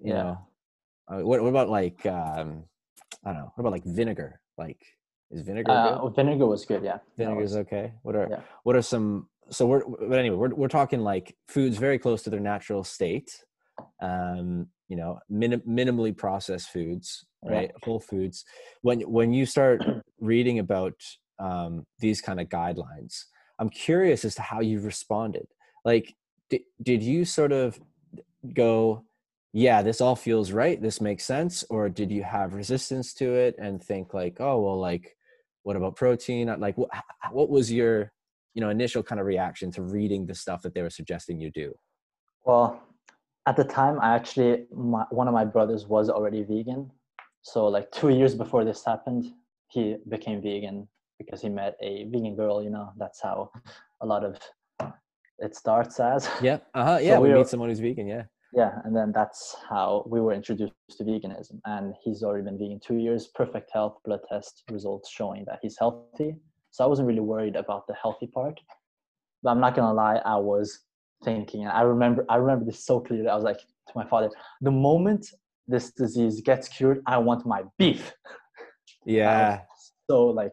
[0.00, 0.22] you Yeah.
[0.22, 0.47] know.
[1.10, 2.64] Uh, what what about like um
[3.24, 3.52] I don't know.
[3.54, 4.40] What about like vinegar?
[4.56, 4.80] Like
[5.30, 5.72] is vinegar good?
[5.72, 6.98] Uh, vinegar was good, yeah.
[7.16, 7.92] Vinegar is okay.
[8.02, 8.40] What are yeah.
[8.64, 9.28] what are some?
[9.50, 13.30] So we're but anyway, we're we're talking like foods very close to their natural state.
[14.02, 17.52] Um, you know, minim, minimally processed foods, Yeah.
[17.52, 17.70] right?
[17.82, 18.44] Whole foods.
[18.82, 19.82] When when you start
[20.20, 20.94] reading about
[21.38, 23.24] um, these kind of guidelines,
[23.58, 25.46] I'm curious as to how you responded.
[25.84, 26.14] Like,
[26.50, 27.78] did did you sort of
[28.54, 29.04] go?
[29.52, 30.80] Yeah, this all feels right.
[30.80, 31.64] This makes sense.
[31.70, 35.16] Or did you have resistance to it and think like, oh, well, like,
[35.62, 36.54] what about protein?
[36.58, 36.90] Like, what,
[37.32, 38.12] what was your,
[38.54, 41.50] you know, initial kind of reaction to reading the stuff that they were suggesting you
[41.50, 41.72] do?
[42.44, 42.82] Well,
[43.46, 46.90] at the time, I actually my, one of my brothers was already vegan.
[47.42, 49.32] So like two years before this happened,
[49.68, 52.62] he became vegan because he met a vegan girl.
[52.62, 53.50] You know, that's how
[54.02, 54.38] a lot of
[55.38, 56.28] it starts as.
[56.42, 56.58] Yeah.
[56.74, 56.98] Uh huh.
[57.02, 57.18] Yeah.
[57.18, 58.06] we we're- meet someone who's vegan.
[58.06, 58.24] Yeah.
[58.52, 61.60] Yeah, and then that's how we were introduced to veganism.
[61.66, 63.28] And he's already been vegan two years.
[63.34, 66.34] Perfect health blood test results showing that he's healthy.
[66.70, 68.58] So I wasn't really worried about the healthy part.
[69.42, 70.80] But I'm not gonna lie, I was
[71.24, 73.28] thinking, and I remember, I remember this so clearly.
[73.28, 74.30] I was like to my father,
[74.60, 75.30] the moment
[75.66, 78.12] this disease gets cured, I want my beef.
[79.04, 79.60] Yeah.
[80.10, 80.52] So like,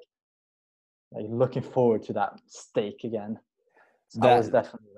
[1.12, 3.38] like looking forward to that steak again.
[4.10, 4.94] So I was definitely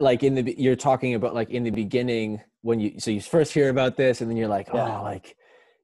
[0.00, 3.52] Like in the, you're talking about like in the beginning when you, so you first
[3.52, 4.98] hear about this and then you're like, Yeah.
[4.98, 5.36] oh, like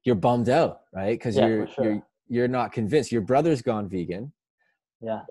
[0.03, 1.19] you're bummed out, right?
[1.19, 1.83] Cause Yeah, you're, sure.
[1.85, 3.11] you're, you're not convinced.
[3.11, 4.33] Your brother's gone vegan.
[5.01, 5.21] yeah.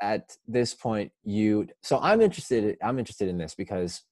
[0.00, 4.02] at this point you so i'm interested i'm interested in this because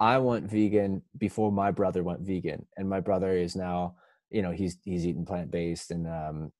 [0.00, 3.94] i went vegan before my brother went vegan and my brother is now
[4.30, 6.52] you know he's he's eating plant-based and um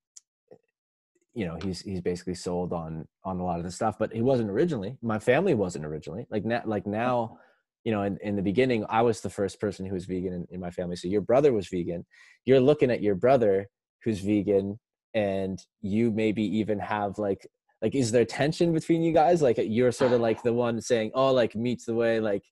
[1.34, 4.20] you know he's he's basically sold on on a lot of the stuff but he
[4.20, 7.38] wasn't originally my family wasn't originally like now like now
[7.84, 10.46] you know in, in the beginning i was the first person who was vegan in,
[10.50, 12.04] in my family so your brother was vegan.
[12.44, 13.68] You're looking at your brother
[14.04, 14.78] who's vegan
[15.14, 17.46] and you maybe even have like
[17.80, 19.42] like is there tension between you guys?
[19.42, 22.42] Like you're sort of like the one saying oh like meets the way like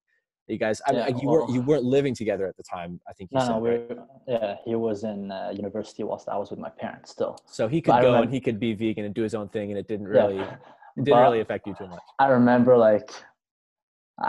[0.50, 3.00] you guys I mean, Yeah, you were well- you weren't living together at the time
[3.08, 3.80] i think you No, said no, we're
[4.26, 4.56] yeah.
[4.64, 7.34] He was in uh, university whilst I was with my parents still.
[7.46, 9.66] so he could I go and he could be vegan and do his own thing
[9.72, 10.26] and it didn't Yeah.
[10.26, 10.40] really
[10.98, 13.08] it didn't really affect you too much I remember like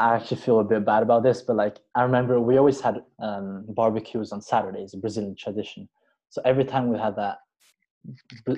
[0.04, 2.96] I actually feel a bit bad about this, but like I remember we always had
[3.28, 5.90] um, barbecues on Saturdays, a Brazilian tradition.
[6.30, 7.40] So every time we had that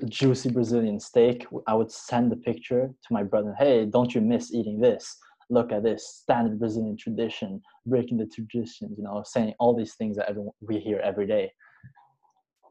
[0.08, 3.56] juicy Brazilian steak, I would send the picture to my brother.
[3.58, 5.18] Hey, don't you miss eating this?
[5.50, 8.98] Look at this standard Brazilian tradition, breaking the traditions.
[8.98, 11.52] You know, saying all these things that everyone, we hear every day.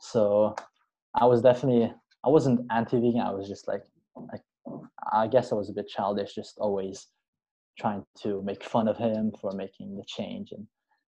[0.01, 0.55] So
[1.15, 1.93] I was definitely
[2.25, 3.21] I wasn't anti-vegan.
[3.21, 3.83] I was just like,
[5.13, 7.09] I guess I was a bit childish, just always
[7.79, 10.67] trying to make fun of him for making the change and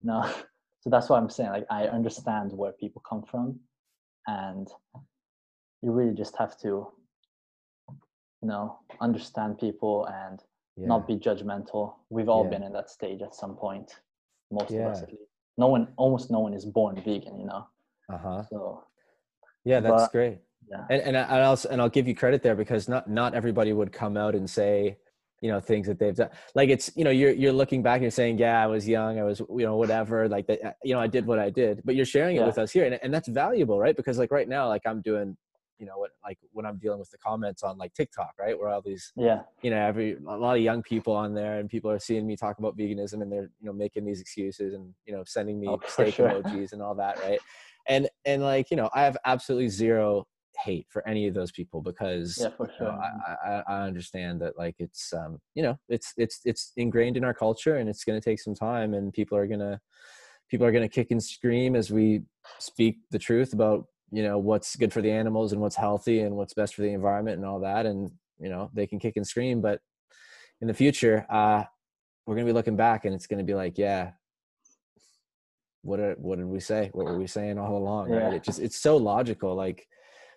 [0.01, 0.23] you know
[0.81, 3.59] so that's what i'm saying like i understand where people come from
[4.27, 4.67] and
[5.81, 6.87] you really just have to
[8.41, 10.41] you know understand people and
[10.77, 10.87] yeah.
[10.87, 11.95] not be judgmental.
[12.09, 12.51] We've all Yeah.
[12.51, 13.91] been in that stage at some point
[14.51, 15.23] most of us at least.
[15.57, 17.67] No one almost no one is born vegan you know?
[18.13, 18.43] Uh-huh.
[18.49, 18.83] So
[19.65, 20.37] yeah that's But- great.
[20.71, 20.85] yeah.
[20.89, 23.73] And and I, and I'll and I'll give you credit there because not not everybody
[23.73, 24.97] would come out and say
[25.41, 26.29] you know things that they've done.
[26.55, 29.19] Like it's you know you're you're looking back and you're saying yeah I was young
[29.19, 31.81] I was you know whatever like that you know I did what I did.
[31.85, 33.95] But you're sharing it with us here and, and that's valuable right?
[33.95, 35.37] Because like right now like I'm doing
[35.79, 38.57] you know what like when i'm dealing with the comments on like tiktok right?
[38.57, 39.41] Where all these yeah.
[39.61, 42.35] you know every a lot of young people on there and people are seeing me
[42.35, 45.67] talk about veganism and they're you know making these excuses and you know sending me
[45.67, 46.29] Oh, steak sure.
[46.29, 47.39] emojis and all that right?
[47.87, 50.25] And and like you know i have absolutely zero
[50.59, 52.91] hate for any of those people because yeah for you sure.
[52.91, 57.17] Know, I, I I understand that like it's um you know it's it's it's ingrained
[57.17, 59.79] in our culture and it's going to take some time and people are going to
[60.49, 62.21] people are going to kick and scream as we
[62.59, 66.35] speak the truth about you know what's good for the animals and what's healthy and
[66.35, 69.27] what's best for the environment and all that and you know they can kick and
[69.27, 69.81] scream but
[70.61, 71.63] in the future uh
[72.25, 74.11] we're going to be looking back and it's going to be like yeah
[75.83, 76.89] what are, what did we say?
[76.91, 78.09] What were we saying all along?
[78.09, 78.33] Right?
[78.33, 79.87] It just it's so logical like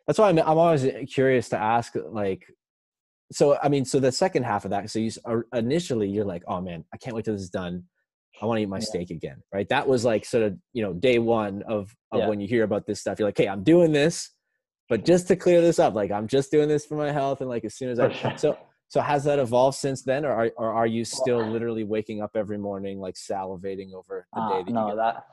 [0.06, 2.44] that's why I'm, I'm always curious to ask like
[3.32, 5.10] so i mean so the second half of that so you
[5.54, 7.84] initially you're like oh man i can't wait till this is done
[8.40, 8.84] i want to eat my Yeah.
[8.84, 12.28] steak again right that was like sort of you know day one of of Yeah.
[12.28, 14.30] when you hear about this stuff you're like hey i'm doing this
[14.88, 17.48] but just to clear this up like i'm just doing this for my health and
[17.50, 18.32] like as soon as i sure.
[18.36, 22.20] so so has that evolved since then or are, or are you still literally waking
[22.20, 25.26] up every morning like salivating over the day Uh, that no, that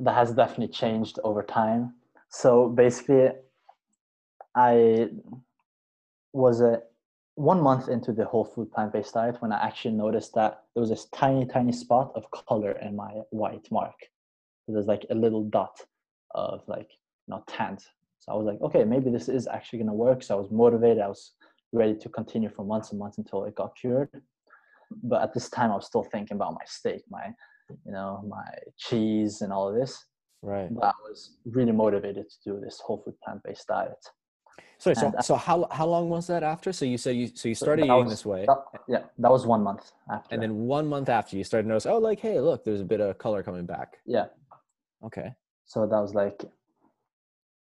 [0.00, 1.94] that has definitely changed over time.
[2.30, 3.28] So basically,
[4.56, 5.10] I
[6.32, 6.82] was a
[7.36, 10.80] one month into the whole food plant based diet when I actually noticed that there
[10.80, 13.94] was this tiny, tiny spot of color in my white mark.
[14.66, 15.80] So there's like a little dot
[16.34, 16.90] of like
[17.26, 17.84] you know tanned.
[18.20, 20.22] So I was like, okay, maybe this is actually gonna work.
[20.22, 21.02] So I was motivated.
[21.02, 21.32] I was
[21.72, 24.08] ready to continue for months and months until it got cured.
[25.02, 27.34] But at this time, I was still thinking about my steak, my
[27.84, 28.44] you know my
[28.76, 30.04] cheese and all of this
[30.42, 34.06] right but i was really motivated to do this whole food plant-based diet
[34.84, 36.72] sorry so so how how long was that after?
[36.72, 38.42] So you said you so you started eating was- this way.
[38.46, 41.68] that- yeah that was one month after and then one month after you started to
[41.70, 43.98] notice oh like hey look there's a bit of color coming back.
[44.06, 44.26] Yeah.
[45.08, 45.28] Okay.
[45.64, 46.38] So that was like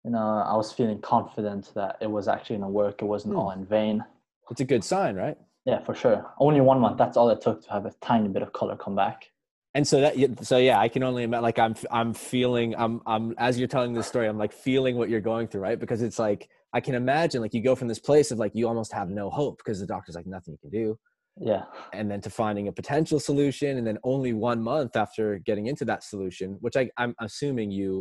[0.05, 3.01] you know i was feeling confident that it was actually going to work.
[3.01, 3.39] It wasn't Hmm.
[3.39, 4.03] all in vain.
[4.51, 5.37] It's a good sign right?
[5.65, 6.25] Yeah for sure.
[6.39, 8.95] Only one month that's all it took to have a tiny bit of color come
[8.95, 9.31] back.
[9.75, 10.15] And so that
[10.45, 13.93] so yeah i can only imagine like i'm i'm feeling i'm i'm as you're telling
[13.93, 15.79] this story i'm like feeling what you're going through right?
[15.79, 18.65] Because it's like i can imagine like you go from this place of like you
[18.71, 20.87] almost have no hope because the doctor's like nothing you can do.
[21.51, 21.63] Yeah.
[21.97, 25.85] And then to finding a potential solution and then only one month after getting into
[25.91, 27.91] that solution which I, i'm assuming you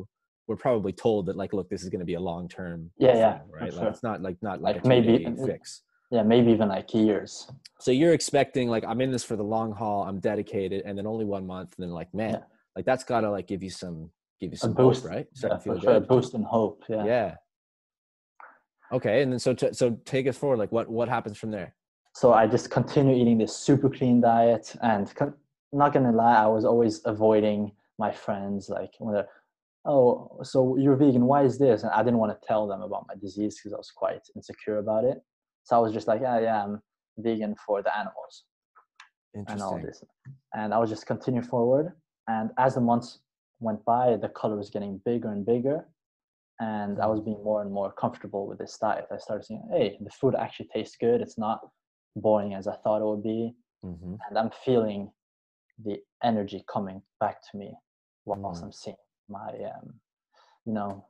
[0.49, 3.15] were probably told that like look this is going to be a long term Yeah,
[3.25, 3.73] yeah, right?
[3.75, 3.89] like sure.
[3.95, 5.83] it's not like not like, Like a maybe- fix.
[6.17, 7.33] Yeah maybe even like years.
[7.85, 11.07] So you're expecting like i'm in this for the long haul i'm dedicated and then
[11.13, 12.45] only one month and then like man Yeah.
[12.77, 13.97] like that's gotta like give you some
[14.41, 15.03] give you a some boost.
[15.03, 15.27] hope right?
[15.35, 16.09] Yeah, Start to for feel sure a good.
[16.13, 17.05] boost in hope yeah.
[17.15, 17.31] Yeah
[18.93, 21.75] okay and then so t- so take us forward like what what happens from there?
[22.15, 25.35] So I just continue eating this super clean diet and con-
[25.73, 29.29] not gonna lie, I was always avoiding my friends like when they're
[29.85, 31.83] oh so you're vegan why is this?
[31.83, 34.79] And I didn't want to tell them about my disease because I was quite insecure
[34.79, 35.19] about it.
[35.65, 36.83] So I was just like yeah yeah I'm
[37.19, 38.45] vegan for the animals.
[39.35, 40.03] And all this.
[40.55, 41.93] And I was just continue forward.
[42.27, 43.19] And as the months
[43.61, 45.87] went by the color was getting bigger and bigger
[46.61, 49.99] and I was being more and more comfortable with this diet I started saying hey
[50.01, 51.21] the food actually tastes good.
[51.21, 51.61] It's not
[52.15, 53.55] boring as I thought it would be.
[53.83, 55.11] Hmm and I'm feeling
[55.85, 57.75] the energy coming back to me
[58.25, 58.67] whilst Mm.
[58.67, 58.97] I'm seeing
[59.29, 60.01] my, um,
[60.65, 61.07] you know,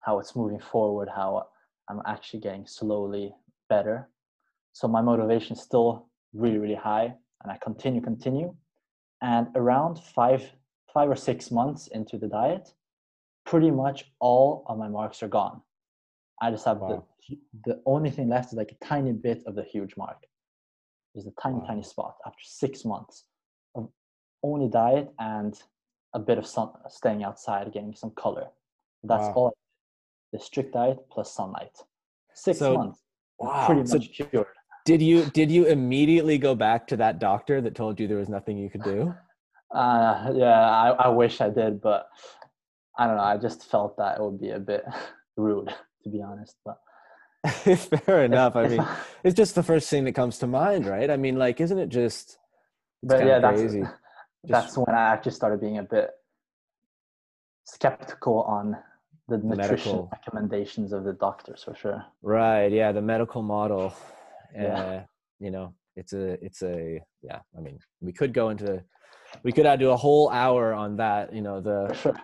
[0.00, 1.48] how it's moving forward, how
[1.88, 3.34] I'm actually getting slowly
[3.68, 4.10] better.
[4.72, 8.54] So my motivation is still really, really high, and I continue, continue,
[9.22, 10.42] and around five,
[10.92, 12.74] five or six months into the diet,
[13.50, 15.60] pretty much all of my marks are gone.
[16.40, 16.88] I just have Wow.
[16.88, 17.00] the
[17.68, 20.20] the only thing left is like a tiny bit of the huge mark.
[21.12, 21.66] There's a tiny, Wow.
[21.70, 23.14] tiny spot after six months
[23.76, 23.82] of
[24.50, 25.52] only diet and
[26.14, 28.46] a bit of sun, staying outside, getting some color.
[29.10, 29.34] That's Wow.
[29.38, 29.52] all.
[30.32, 31.76] The strict diet plus sunlight.
[32.46, 32.98] Six So- months,
[33.38, 34.46] wow pretty so much cured.
[34.90, 38.28] did you did you immediately go back to that doctor that told you there was
[38.38, 38.98] nothing you could do
[39.72, 42.08] Uh, yeah, I, I wish I did, but
[43.00, 43.22] I don't know.
[43.22, 44.84] I just felt that it would be a bit
[45.36, 46.56] rude, to be honest.
[46.64, 46.78] But
[48.04, 48.86] fair enough i mean
[49.24, 51.88] it's just the first thing that comes to mind right i mean like isn't it
[51.88, 52.36] just
[53.02, 53.82] but yeah, that's crazy
[54.44, 56.10] that's when I actually started being a bit
[57.64, 58.76] skeptical on
[59.28, 62.04] the, nutrition medical- recommendations of the doctors for sure.
[62.22, 62.72] Right.
[62.72, 62.92] Yeah.
[62.92, 63.94] The medical model.
[64.54, 64.78] Yeah.
[64.78, 65.02] Uh,
[65.38, 67.40] you know, it's a, it's a, yeah.
[67.56, 68.82] I mean, we could go into,
[69.42, 71.32] we could do a whole hour on that.
[71.32, 72.16] You know, the.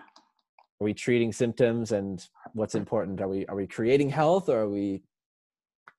[0.79, 3.21] Are we treating symptoms and what's important?
[3.21, 5.01] Are we are we creating health or are we,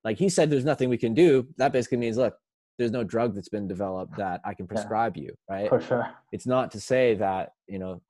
[0.04, 1.46] like he said, there's nothing we can do.
[1.56, 2.36] That basically means, look,
[2.78, 5.34] there's no drug that's been developed that I can prescribe you.
[5.50, 5.68] Right.
[5.68, 6.10] For sure.
[6.32, 8.00] it's not to say that you know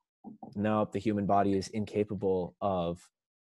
[0.55, 2.99] no the human body is incapable of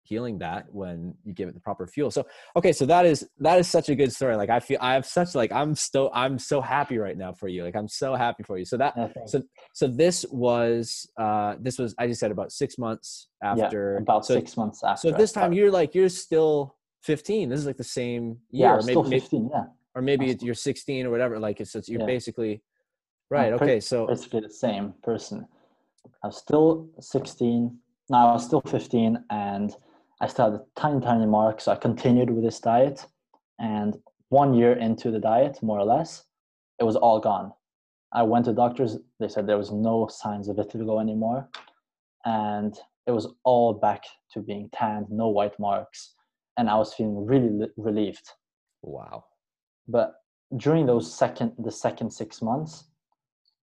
[0.05, 2.11] healing that when you give it the proper fuel.
[2.11, 2.25] So
[2.55, 4.35] okay, so that is that is such a good story.
[4.35, 7.47] Like I feel I have such like I'm so I'm so happy right now for
[7.47, 7.63] you.
[7.63, 8.65] Like I'm so happy for you.
[8.65, 8.95] So that
[9.27, 9.41] so
[9.73, 14.25] so this was uh this was I just said about six months after yeah, about
[14.25, 15.09] so, six months after.
[15.09, 17.49] So this time you're like you're still 15.
[17.49, 19.49] This is like the same year, yeah, or maybe, still maybe 15.
[19.53, 21.39] Yeah, or maybe I'm you're 16 or whatever.
[21.39, 22.05] Like it's, it's you're Yeah.
[22.05, 22.61] basically
[23.29, 23.53] right.
[23.53, 25.47] I'm Okay, so basically the same person.
[26.23, 27.77] I was still 16.
[28.09, 29.75] No, I was still 15, and
[30.21, 31.61] I still had a tiny, tiny mark.
[31.61, 33.05] So I continued with this diet,
[33.59, 33.97] and
[34.29, 36.25] one year into the diet, more or less,
[36.79, 37.51] it was all gone.
[38.13, 38.97] I went to doctors.
[39.19, 41.49] They said there was no signs of vitiligo anymore,
[42.23, 46.15] and it was all back to being tanned, no white marks,
[46.57, 48.29] and I was feeling really li- relieved
[48.81, 49.25] wow.
[49.87, 50.15] but
[50.57, 52.85] during those second the second six months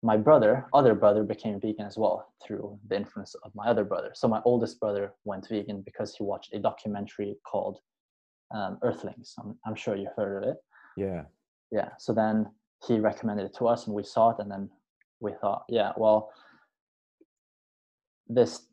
[0.02, 4.10] my brother other brother became vegan as well through the influence of my other brother.
[4.14, 7.78] So my oldest brother went vegan because he watched a documentary called
[8.52, 9.34] um, earthlings.
[9.38, 10.56] I'm, I'm sure you heard of it.
[10.96, 11.22] Yeah.
[11.70, 11.90] yeah.
[11.98, 12.50] So then
[12.86, 14.68] he recommended it to us and we saw it and then
[15.20, 16.32] we thought yeah well
[18.28, 18.66] this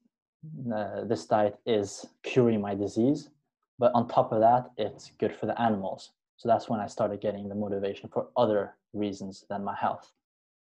[0.74, 3.30] uh, this diet is curing my disease
[3.78, 6.12] but on top of that it's good for the animals.
[6.38, 10.12] So that's when i started getting the motivation for other reasons than my health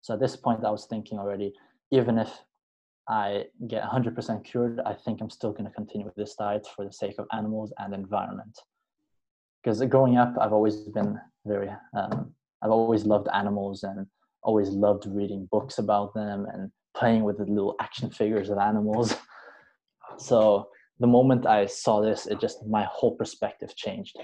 [0.06, 1.52] so at this point i was thinking already
[1.90, 2.32] even if
[3.10, 6.86] i get 100% cured i think i'm still going to continue with this diet for
[6.86, 8.56] the sake of animals and environment.
[9.64, 12.32] Because growing up i've always been very um,
[12.62, 14.06] i've always loved animals and
[14.44, 19.16] always loved reading books about them and playing with the little action figures of animals.
[20.18, 24.18] So the moment i saw this it just my whole perspective changed.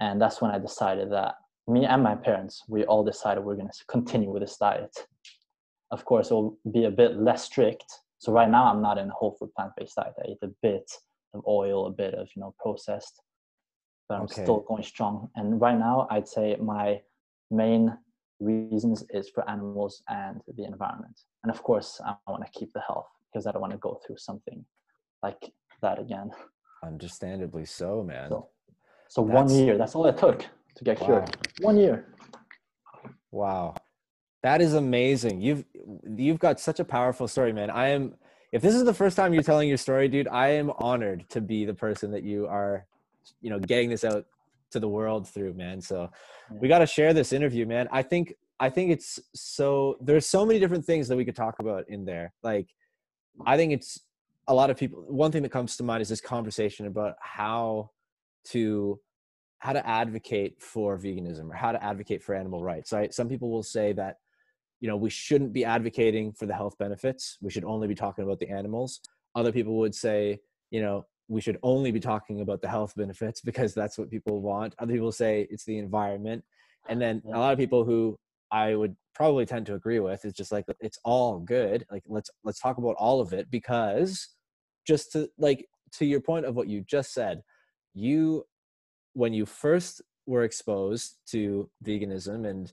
[0.00, 1.34] And that's when i decided that
[1.66, 4.94] me and my parents we all decided we're going to continue with this diet.
[5.90, 7.84] Of course it will be a bit less strict.
[8.18, 10.14] So right now i'm not in a whole food plant-based diet.
[10.18, 10.90] I eat a bit
[11.34, 13.20] of oil a bit of you know processed
[14.08, 14.42] but i'm Okay.
[14.42, 15.30] still going strong.
[15.36, 17.00] And right now i'd say my
[17.50, 17.96] main
[18.40, 21.18] reasons is for animals and the environment.
[21.42, 24.00] And of course i want to keep the health because i don't want to go
[24.06, 24.64] through something
[25.22, 26.30] like that again.
[26.82, 28.28] Understandably so, man.
[28.28, 28.48] so
[29.08, 32.14] so one year that's all it took to get cured one year
[33.34, 33.74] Wow.
[34.44, 35.40] That is amazing.
[35.40, 35.64] You've
[36.16, 37.68] you've got such a powerful story, man.
[37.68, 38.14] I am
[38.52, 41.40] if this is the first time you're telling your story, dude, I am honored to
[41.40, 42.86] be the person that you are,
[43.40, 44.26] you know, getting this out
[44.70, 45.80] to the world through, man.
[45.80, 46.10] So
[46.48, 47.88] we got to share this interview, man.
[47.90, 51.58] I think I think it's so there's so many different things that we could talk
[51.58, 52.32] about in there.
[52.44, 52.68] Like
[53.44, 53.98] I think it's
[54.46, 57.90] a lot of people one thing that comes to mind is this conversation about how
[58.50, 59.00] to
[59.58, 63.14] how to advocate for veganism or how to advocate for animal rights right?
[63.14, 64.16] Some people will say that
[64.80, 67.38] you know we shouldn't be advocating for the health benefits.
[67.40, 69.00] We should only be talking about the animals.
[69.34, 70.38] Other people would say
[70.70, 74.40] you know we should only be talking about the health benefits because that's what people
[74.40, 74.74] want.
[74.78, 76.44] Other people say it's the environment.
[76.88, 78.18] And then a lot of people who
[78.52, 81.86] i would probably tend to agree with is just like it's all good.
[81.90, 84.28] Like let's let's talk about all of it because
[84.86, 87.40] just to like to your point of what you just said
[87.94, 88.44] you
[89.14, 92.72] when you first were exposed to veganism and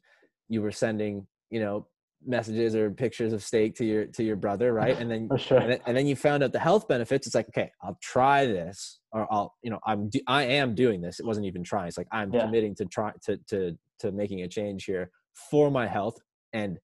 [0.49, 1.87] you were sending you know
[2.25, 4.97] messages or pictures of steak to your to your brother right?
[4.99, 5.57] And then sure.
[5.59, 8.45] and then, and then you found out the health benefits it's like okay i'll try
[8.45, 11.19] this or i'll you know i'm do, i am doing this.
[11.19, 11.87] It wasn't even trying.
[11.87, 12.41] It's like i'm Yeah.
[12.43, 15.09] committing to try to to to making a change here
[15.49, 16.17] for my health.
[16.53, 16.77] And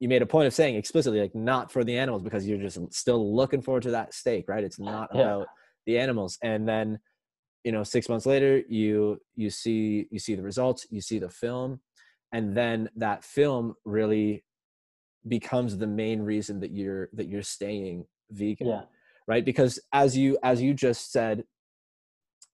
[0.00, 2.78] you made a point of saying explicitly like not for the animals because you're just
[2.92, 4.62] still looking forward to that steak right?
[4.64, 5.20] It's not Yeah.
[5.22, 5.46] about
[5.86, 6.38] the animals.
[6.42, 6.98] And then
[7.64, 11.28] you know six months later you you see you see the results you see the
[11.28, 11.80] film
[12.32, 14.44] and then that film really
[15.26, 18.82] becomes the main reason that you're that you're staying vegan yeah.
[19.26, 19.44] right?
[19.44, 21.44] Because as you as you just said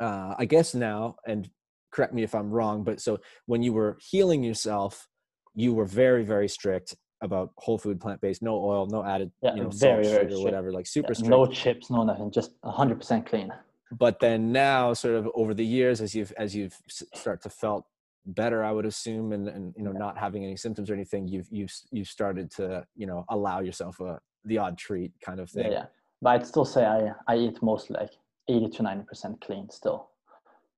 [0.01, 1.49] uh i guess now and
[1.93, 5.07] correct me if i'm wrong but so when you were healing yourself
[5.55, 9.63] you were very very strict about whole food plant-based no oil no added Yeah, you
[9.63, 10.45] know very, salt very sugar strict.
[10.45, 11.31] whatever like super Yeah, strict.
[11.31, 13.53] no chips no nothing just 100% clean
[13.99, 17.85] but then now sort of over the years as you've as you've start to felt
[18.27, 19.99] better i would assume and and you know Yeah.
[19.99, 24.01] not having any symptoms or anything you've you've you've started to you know allow yourself
[24.01, 25.73] a the odd treat kind of thing.
[25.73, 25.87] yeah.
[26.23, 28.13] But i'd still say i i eat mostly like
[28.49, 30.11] 80 to 90% clean still.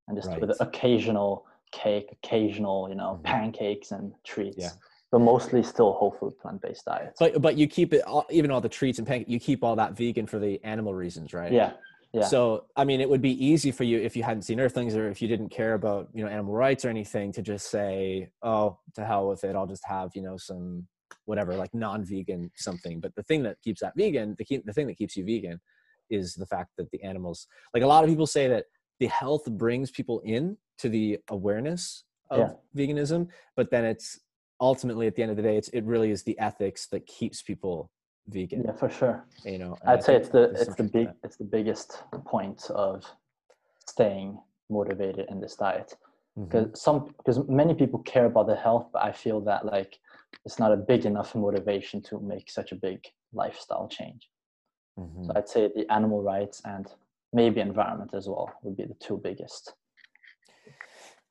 [0.06, 3.24] And just with occasional cake occasional you know Mhm.
[3.24, 4.56] pancakes and treats.
[4.58, 4.70] Yeah.
[5.12, 7.16] but mostly still whole food plant-based diets.
[7.20, 9.76] But but you keep it all, even all the treats and pancakes you keep all
[9.76, 11.52] that vegan for the animal reasons right?
[11.52, 11.72] Yeah
[12.16, 14.96] yeah So, I mean, it would be easy for you if you hadn't seen Earthlings
[14.96, 18.30] or if you didn't care about, you know, animal rights or anything to just say,
[18.42, 19.54] oh, to hell with it.
[19.54, 20.86] I'll just have, you know, some
[21.26, 23.00] whatever, like non vegan something.
[23.00, 25.60] But the thing that keeps that vegan, the, keep, the thing that keeps you vegan
[26.10, 28.66] is the fact that the animals like a lot of people say that
[29.00, 32.84] the health brings people in to the awareness of Yeah.
[32.84, 34.20] veganism but then it's
[34.60, 37.42] ultimately at the end of the day it's it really is the ethics that keeps
[37.42, 37.90] people
[38.28, 39.24] vegan Yeah, for sure.
[39.44, 41.16] you know I'd say it's the it's the big that.
[41.24, 43.04] it's the biggest point of
[43.86, 45.94] staying motivated in this diet
[46.36, 49.98] because some because many people care about their health but i feel that like
[50.44, 53.00] it's not a big enough motivation to make such a big
[53.32, 54.28] lifestyle change
[54.98, 55.24] Mhm.
[55.26, 56.86] so i'd say the animal rights and
[57.32, 59.74] maybe environment as well would be the two biggest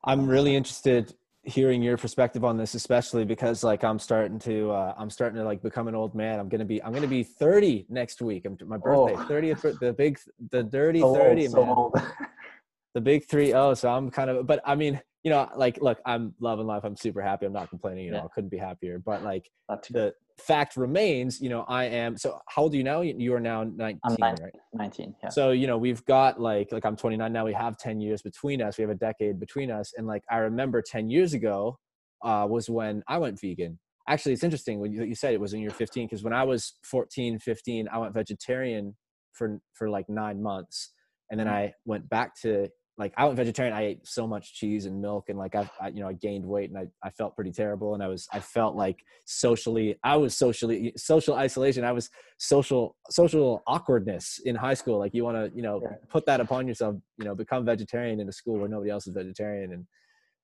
[0.04, 1.14] I'm really interested
[1.46, 5.44] hearing your perspective on this, especially because like I'm starting to uh, I'm starting to
[5.44, 6.40] like become an old man.
[6.40, 8.44] I'm gonna be I'm gonna be 30 next week.
[8.44, 9.26] I'm my birthday, Oh.
[9.28, 10.18] 30th, the big
[10.50, 12.02] the dirty so 30 old, so man, old.
[12.94, 13.74] the big three oh.
[13.74, 16.82] So I'm kind of, but I mean, you know, like look, I'm loving life.
[16.84, 17.46] I'm super happy.
[17.46, 18.04] I'm not complaining.
[18.06, 18.24] You know, Yeah.
[18.24, 18.98] I couldn't be happier.
[18.98, 19.48] But like
[19.90, 22.16] the fact remains, you know, I am.
[22.16, 23.00] So how old are you now?
[23.00, 24.54] You are now 19, i'm 19, right?
[24.74, 27.44] 19 yeah So, you know, we've got like like I'm 29 now.
[27.44, 28.78] We have 10 years between us.
[28.78, 29.92] We have a decade between us.
[29.96, 31.78] And like I remember 10 years ago
[32.24, 33.78] uh, was when I went vegan.
[34.08, 36.32] Actually, it's interesting when you, you said it was when you were 15 because when
[36.32, 38.96] I was 14, 15, I went vegetarian
[39.32, 40.92] for for like nine months,
[41.30, 41.52] and then Mhm.
[41.52, 42.68] I went back to
[42.98, 43.74] like I went vegetarian.
[43.74, 46.44] I ate so much cheese and milk, and like I, I you know I gained
[46.44, 50.16] weight, and I I felt pretty terrible, and I was I felt like socially I
[50.16, 51.84] was socially social isolation.
[51.84, 55.96] I was social social awkwardness in high school like you want to you know Yeah.
[56.08, 59.14] put that upon yourself you know become vegetarian in a school where nobody else is
[59.14, 59.86] vegetarian and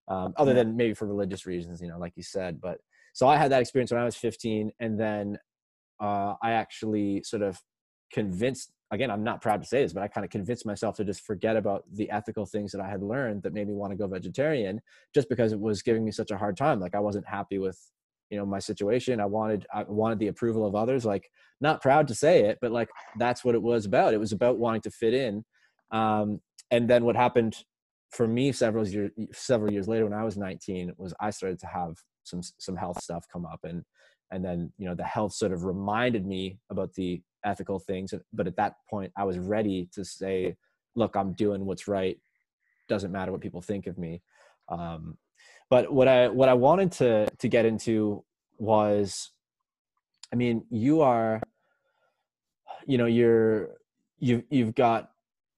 [0.09, 2.79] um, other than maybe for religious reasons you know like you said but
[3.13, 5.39] so i had that experience when i was 15 and then
[6.01, 7.61] uh, i actually sort of
[8.11, 11.05] convinced again i'm not proud to say this but i kind of convinced myself to
[11.05, 13.97] just forget about the ethical things that i had learned that made me want to
[13.97, 14.81] go vegetarian
[15.15, 16.81] just because it was giving me such a hard time.
[16.81, 17.79] Like i wasn't happy with
[18.31, 19.21] you know my situation.
[19.21, 21.05] I wanted i wanted the approval of others.
[21.05, 21.31] Like
[21.61, 22.89] not proud to say it but like
[23.19, 24.15] that's what it was about.
[24.15, 25.45] It was about wanting to fit in.
[25.91, 26.41] Um,
[26.71, 27.57] and then what happened
[28.11, 31.67] for me several years several years later when i was 19 was i started to
[31.67, 33.83] have some some health stuff come up and
[34.31, 38.47] and then you know the health sort of reminded me about the ethical things but
[38.47, 40.57] at that point i was ready to say
[40.95, 42.19] look i'm doing what's right.
[42.89, 44.23] Doesn't matter what people think of me.
[44.69, 45.17] Um,
[45.71, 48.23] but what i what i wanted to to get into
[48.59, 49.31] was
[50.33, 51.41] i mean you are
[52.87, 53.71] you know you're
[54.19, 55.11] you've you've got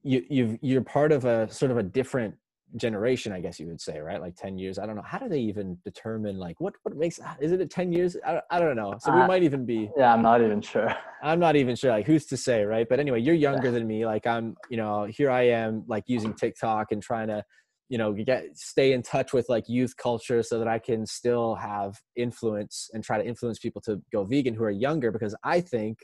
[0.03, 2.37] you you've you're part of a sort of a different
[2.77, 4.21] generation i guess you would say right?
[4.21, 7.21] Like 10 years i don't know how do they even determine like what what makes
[7.41, 8.17] is it a 10 years?
[8.27, 10.93] I, I don't know so we Uh, might even be yeah i'm not even sure.
[11.23, 12.87] I'm not even sure like who's to say right?
[12.89, 16.35] But anyway you're younger than me like i'm you know here i am like using
[16.35, 17.45] tiktok and trying to
[17.89, 21.55] you know get stay in touch with like youth culture so that i can still
[21.55, 25.61] have influence and try to influence people to go vegan who are younger because i
[25.61, 25.99] think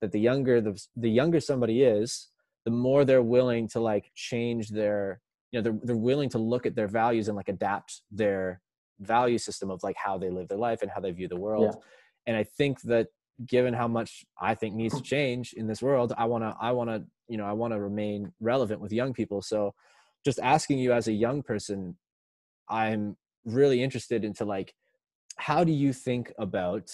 [0.00, 2.28] that the younger the, the younger somebody is
[2.64, 5.20] the more they're willing to like change their
[5.54, 8.60] you know they're, they're willing to look at their values and like adapt their
[8.98, 11.76] value system of like how they live their life and how they view the world.
[11.76, 11.80] Yeah.
[12.26, 13.06] and i think that
[13.46, 16.72] given how much i think needs to change in this world i want to i
[16.72, 19.40] want to you know i want to remain relevant with young people.
[19.42, 19.74] So
[20.24, 21.96] just asking you as a young person
[22.68, 24.74] i'm really interested into like
[25.36, 26.90] how do you think about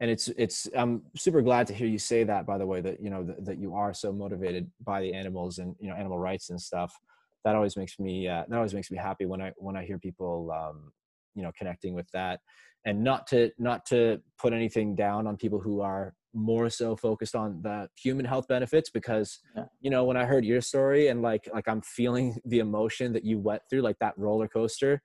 [0.00, 3.00] and it's it's i'm super glad to hear you say that by the way that
[3.02, 6.18] you know that, that you are so motivated by the animals and you know animal
[6.18, 6.98] rights and stuff
[7.44, 9.98] that always makes me uh, that always makes me happy when i when i hear
[9.98, 10.92] people um
[11.34, 12.40] you know connecting with that
[12.84, 17.34] and not to not to put anything down on people who are more so focused
[17.34, 19.64] on the human health benefits because Yeah.
[19.80, 23.24] you know when i heard your story and like like i'm feeling the emotion that
[23.24, 25.00] you went through like that roller coaster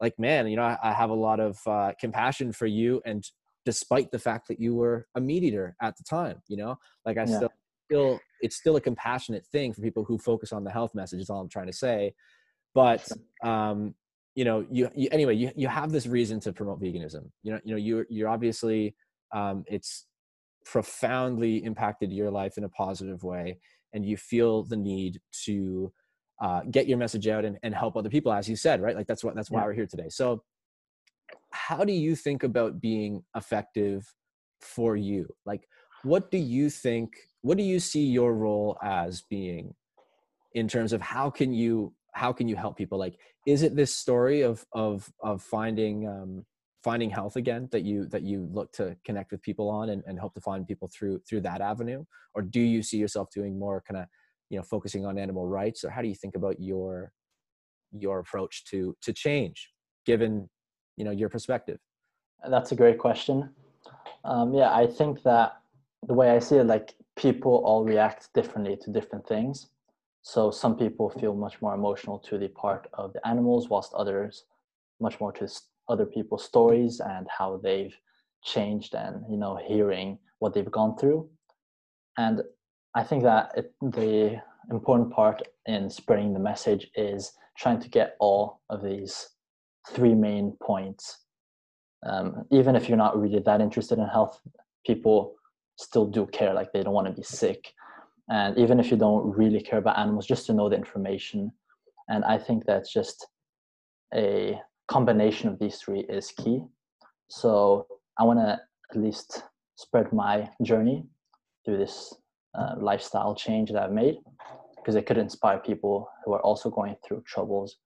[0.00, 3.24] like man you know i, I have a lot of uh, compassion for you and
[3.64, 7.18] despite the fact that you were a meat eater at the time you know like
[7.18, 7.36] i Yeah.
[7.36, 7.52] still
[7.86, 11.30] still it's still a compassionate thing for people who focus on the health message is
[11.30, 12.12] all i'm trying to say.
[12.74, 13.08] But
[13.44, 13.94] um
[14.34, 17.30] you know you, you anyway you, you have this reason to promote veganism.
[17.42, 18.94] You know you know you're you're obviously
[19.32, 20.06] um it's
[20.64, 23.58] profoundly impacted your life in a positive way
[23.92, 25.92] and you feel the need to
[26.40, 28.96] uh, get your message out and, and help other people as you said right?
[28.96, 29.66] Like that's what that's why Yeah.
[29.66, 30.08] we're here today.
[30.08, 30.42] So
[31.50, 34.06] how do you think about being effective
[34.60, 35.26] for you?
[35.44, 35.62] Like
[36.04, 37.10] what do you think
[37.42, 39.74] what do you see your role as being
[40.54, 42.98] in terms of how can you how can you help people?
[42.98, 46.44] Like is it this story of of of finding um
[46.82, 50.18] finding health again that you that you look to connect with people on and, and
[50.18, 52.04] help to find people through through that avenue?
[52.34, 54.06] Or do you see yourself doing more kind of
[54.50, 55.84] you know focusing on animal rights?
[55.84, 57.12] Or how do you think about your
[57.92, 59.70] your approach to to change
[60.06, 60.48] given
[60.96, 61.78] you know your perspective?
[62.48, 63.50] That's a great question.
[64.24, 65.61] Um, yeah, I think that
[66.06, 69.68] the way I see it, like people all react differently to different things.
[70.22, 74.44] So some people feel much more emotional to the part of the animals, whilst others
[75.00, 75.48] much more to
[75.88, 77.96] other people's stories and how they've
[78.44, 81.28] changed and you know hearing what they've gone through.
[82.18, 82.42] And
[82.94, 84.40] I think that it, the
[84.70, 89.28] important part in spreading the message is trying to get all of these
[89.90, 91.18] three main points.
[92.04, 94.40] Um, even if you're not really that interested in health,
[94.84, 95.34] people
[95.76, 96.54] still do care.
[96.54, 97.72] Like they don't want to be sick,
[98.28, 101.52] and even if you don't really care about animals, just to know the information.
[102.08, 103.26] And I think that's just
[104.14, 106.64] a combination of these three is key.
[107.28, 107.86] So
[108.18, 108.60] I want to
[108.90, 109.42] at least
[109.76, 111.04] spread my journey
[111.64, 112.14] through this
[112.54, 114.16] uh, lifestyle change that I've made
[114.76, 117.76] because it could inspire people who are also going through troubles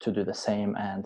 [0.00, 1.04] to do the same and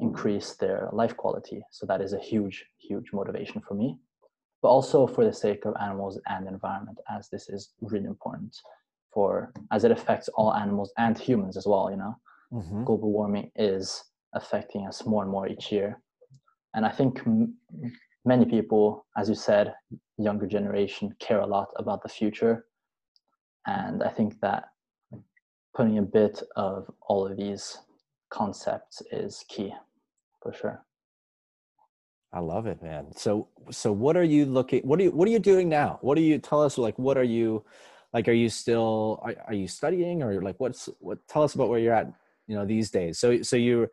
[0.00, 1.62] increase their life quality.
[1.70, 3.98] So that is a huge, huge motivation for me,
[4.62, 8.56] but also for the sake of animals and environment, as this is really important
[9.12, 11.90] for as it affects all animals and humans as well.
[11.90, 12.16] You know,
[12.52, 12.84] mm-hmm.
[12.84, 14.02] global warming is
[14.34, 16.00] affecting us more and more each year,
[16.74, 17.54] and I think m-
[18.24, 19.74] many people, as you said,
[20.18, 22.66] younger generation care a lot about the future,
[23.66, 24.64] and I think that
[25.74, 27.78] putting a bit of all of these
[28.30, 29.72] concepts is key
[30.42, 30.85] for sure
[32.36, 33.06] i love it man.
[33.16, 35.98] So so what are you looking what are you what are you doing now?
[36.02, 37.64] What do you tell us like what are you
[38.12, 41.70] like are you still are, are you studying or like what's what tell us about
[41.70, 42.12] where you're at
[42.46, 43.18] you know these days.
[43.18, 43.88] So so you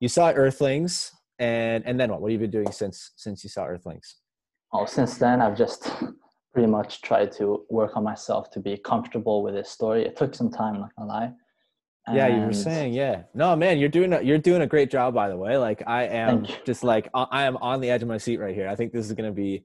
[0.00, 2.20] you saw earthlings and and then what?
[2.20, 4.16] What have you been doing since since you saw earthlings?
[4.72, 5.82] Oh since then i've just
[6.52, 10.06] pretty much tried to work on myself to be comfortable with this story.
[10.06, 11.32] It took some time, not gonna lie.
[12.12, 13.22] Yeah, you were saying, yeah.
[13.34, 15.56] No, man, you're doing a, you're doing a great job, by the way.
[15.56, 18.68] Like I am just like I am on the edge of my seat right here.
[18.68, 19.64] I think this is going to be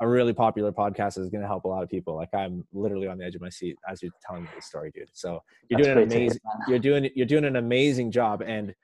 [0.00, 1.18] a really popular podcast.
[1.18, 2.16] Is going to help a lot of people.
[2.16, 4.90] Like I'm literally on the edge of my seat as you're telling me the story,
[4.94, 5.08] dude.
[5.12, 6.40] So you're That's doing an amazing.
[6.66, 8.74] You're doing you're doing an amazing job, and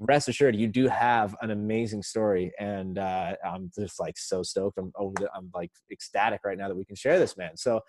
[0.00, 4.78] rest assured you do have an amazing story and uh, i'm just like so stoked
[4.78, 7.80] i'm over the, i'm like ecstatic right now that we can share this man so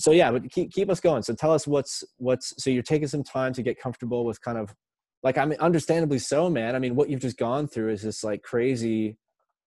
[0.00, 3.08] so yeah but keep, keep us going so tell us what's what's so you're taking
[3.08, 4.74] some time to get comfortable with kind of
[5.22, 8.24] like i mean understandably so man i mean what you've just gone through is this
[8.24, 9.16] like crazy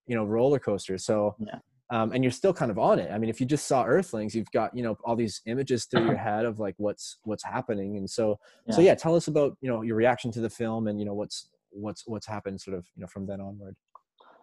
[0.07, 1.59] you know roller coaster so yeah.
[1.89, 3.11] Um, and you're still kind of on it.
[3.11, 6.05] I mean, if you just saw Earthlings, you've got you know all these images through
[6.05, 8.73] your head of like what's what's happening, and so yeah.
[8.73, 8.95] so yeah.
[8.95, 12.03] Tell us about you know your reaction to the film, and you know what's what's
[12.07, 13.75] what's happened sort of you know from then onward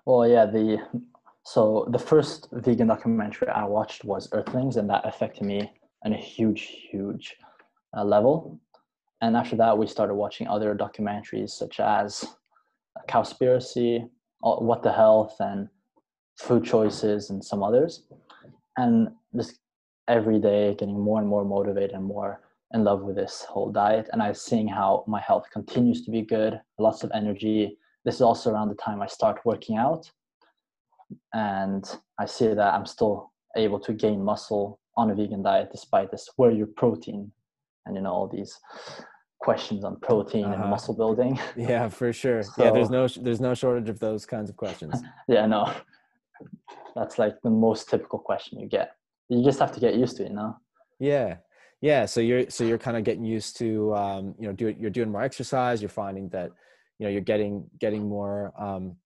[0.05, 0.79] well yeah the
[1.45, 5.71] so the first vegan documentary i watched was earthlings and that affected me
[6.05, 7.37] on a huge huge
[7.97, 8.59] uh, level.
[9.21, 12.25] And after that we started watching other documentaries such as
[13.09, 14.09] cowspiracy
[14.41, 15.69] what the health and
[16.39, 18.05] food choices and some others.
[18.77, 19.59] And just
[20.09, 22.41] every day getting more and more motivated and more
[22.73, 24.09] in love with this whole diet.
[24.13, 27.77] And i'm seeing how my health continues to be good lots of energy.
[28.05, 30.11] This is also around the time i start working out.
[31.35, 31.85] And
[32.19, 36.29] i see that i'm still able to gain muscle on a vegan diet despite this
[36.37, 37.31] where your protein
[37.87, 38.59] and you know all these
[39.41, 40.55] questions on protein uh-huh.
[40.55, 41.39] and muscle building.
[41.57, 42.43] Yeah for sure.
[42.43, 45.03] So, yeah there's no there's no shortage of those kinds of questions.
[45.29, 45.73] Yeah no.
[46.95, 48.97] That's like the most typical question you get.
[49.29, 50.57] You just have to get used to it you know?
[50.99, 51.37] Yeah.
[51.81, 54.91] Yeah so you're so you're kind of getting used to um, you know do you're
[54.91, 56.51] doing more exercise you're finding that
[56.99, 58.97] you know you're getting getting more um,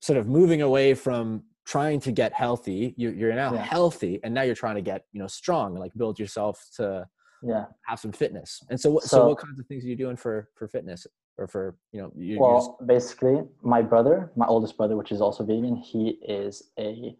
[0.00, 3.62] sort of moving away from trying to get healthy you, you're now yeah.
[3.62, 7.06] healthy and now you're trying to get you know strong and like build yourself to
[7.42, 10.16] yeah have some fitness and so, so, so what kinds of things are you doing
[10.16, 11.06] for for fitness
[11.38, 12.86] or for you know you, well just...
[12.86, 17.16] basically my brother my oldest brother which is also vegan he is a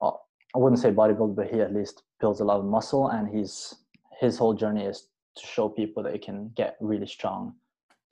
[0.00, 3.28] well, i wouldn't say bodybuilder but he at least builds a lot of muscle and
[3.28, 3.74] he's
[4.20, 7.54] his whole journey is to show people that you can get really strong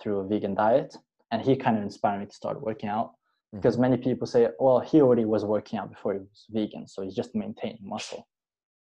[0.00, 0.94] through a vegan diet
[1.34, 3.14] and he kind of inspired me to start working out.
[3.54, 7.02] Because many people say well he already was working out before he was vegan so
[7.02, 8.26] he's just maintaining muscle.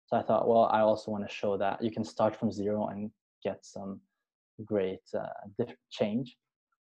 [0.06, 2.88] So i thought well i also want to show that you can start from zero
[2.88, 3.10] and
[3.42, 4.00] get some
[4.64, 6.36] great uh, change.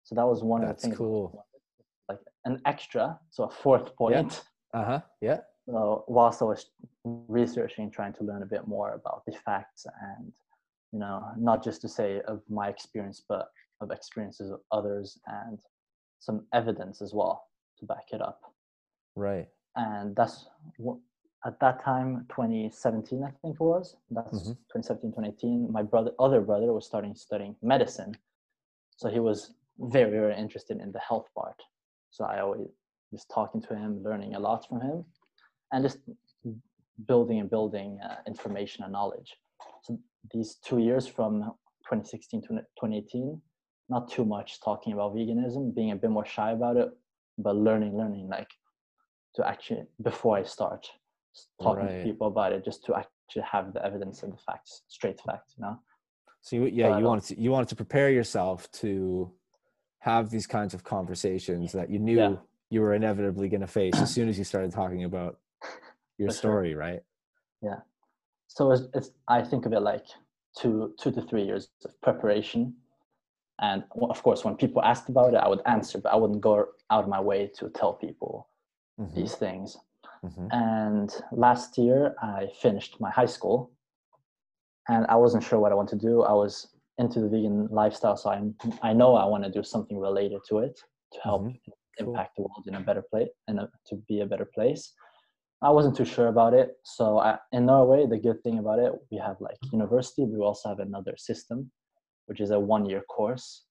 [0.05, 1.47] So that was one That's of the things cool.
[2.09, 4.43] Like an extra so a fourth point.
[4.75, 4.81] Yeah.
[4.81, 5.01] uh-huh.
[5.21, 5.39] Yeah.
[5.67, 6.67] So whilst I was
[7.05, 9.87] researching, trying to learn a bit more about the facts
[10.19, 10.33] and,
[10.93, 13.49] you know, not just to say of my experience, but
[13.81, 15.59] of experiences of others and
[16.21, 17.45] some evidence as well
[17.79, 18.41] to back it up.
[19.17, 19.49] Right.
[19.77, 20.47] And that's
[20.77, 20.99] what,
[21.45, 23.97] at that time, 2017, I think it was.
[24.11, 24.53] That's mm-hmm.
[24.73, 25.71] 2017, 2018.
[25.71, 28.17] My brother, other brother, was starting studying medicine,
[28.97, 31.61] so he was very, very interested in the health part.
[32.11, 32.69] So I always
[33.11, 35.05] was talking to him, learning a lot from him
[35.73, 35.99] and just
[37.07, 39.35] building and building uh, information and knowledge.
[39.83, 39.99] So
[40.33, 41.41] these two years from
[41.91, 43.41] 2016 to 2018,
[43.89, 46.91] not too much talking about veganism, being a bit more shy about it,
[47.39, 48.51] but learning, learning, like
[49.35, 50.87] to actually before I start
[51.63, 51.99] talking Right.
[51.99, 55.55] to people about it, just to actually have the evidence and the facts, straight facts,
[55.59, 55.79] you know.
[56.43, 59.33] So you, yeah, But, you uh, wanted to, you wanted to prepare yourself to
[60.01, 62.37] have these kinds of conversations that you knew Yeah.
[62.71, 65.39] you were inevitably going to face as soon as you started talking about
[66.19, 66.51] your For sure.
[66.51, 67.01] story, right?
[67.63, 67.81] Yeah.
[68.49, 70.05] So it's, it's i think of it like
[70.57, 72.75] two two to three years of preparation
[73.61, 76.67] and of course when people asked about it i would answer but i wouldn't go
[76.91, 78.49] out of my way to tell people
[79.01, 79.77] Mhm, these things
[80.25, 80.49] mhm.
[80.53, 83.73] and last year i finished my high school
[84.89, 88.17] and i wasn't sure what i want to do i was into the vegan lifestyle
[88.17, 88.41] so i,
[88.89, 90.79] I know i want to do something related to it
[91.13, 91.61] to help Mhm.
[91.99, 92.09] Cool.
[92.09, 94.93] impact the world in a better place and to be a better place
[95.63, 98.93] i wasn't too sure about it so I, in norway the good thing about it
[99.11, 101.71] we have like university we also have another system
[102.27, 103.65] which is a one year course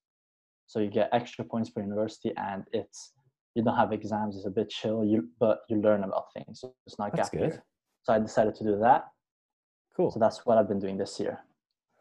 [0.67, 3.13] so you get extra points for university and it's
[3.55, 6.73] you don't have exams it's a bit chill you but you learn about things so
[6.87, 7.61] it's not That's good.
[8.03, 9.05] so i decided to do that
[9.95, 10.11] Cool.
[10.11, 11.39] so that's what i've been doing this year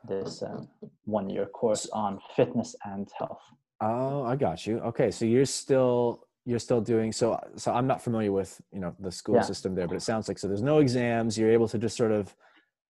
[0.09, 0.69] this um,
[1.05, 3.41] one year course on fitness and health
[3.85, 4.79] Oh, I got you.
[4.79, 7.37] Okay, so you're still you're still doing so.
[7.57, 9.41] So I'm not familiar with you know the school Yeah.
[9.43, 10.47] system there, but it sounds like so.
[10.47, 11.37] There's no exams.
[11.37, 12.33] You're able to just sort of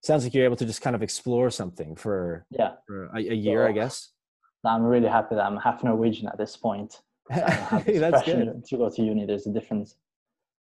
[0.03, 3.35] sounds like you're able to just kind of explore something for, yeah for a, a
[3.47, 4.09] year, I guess.
[4.65, 7.01] i'm really happy that i'm half norwegian at this point so
[7.47, 8.63] I don't have this That's good.
[8.69, 9.87] to go to uni there's a different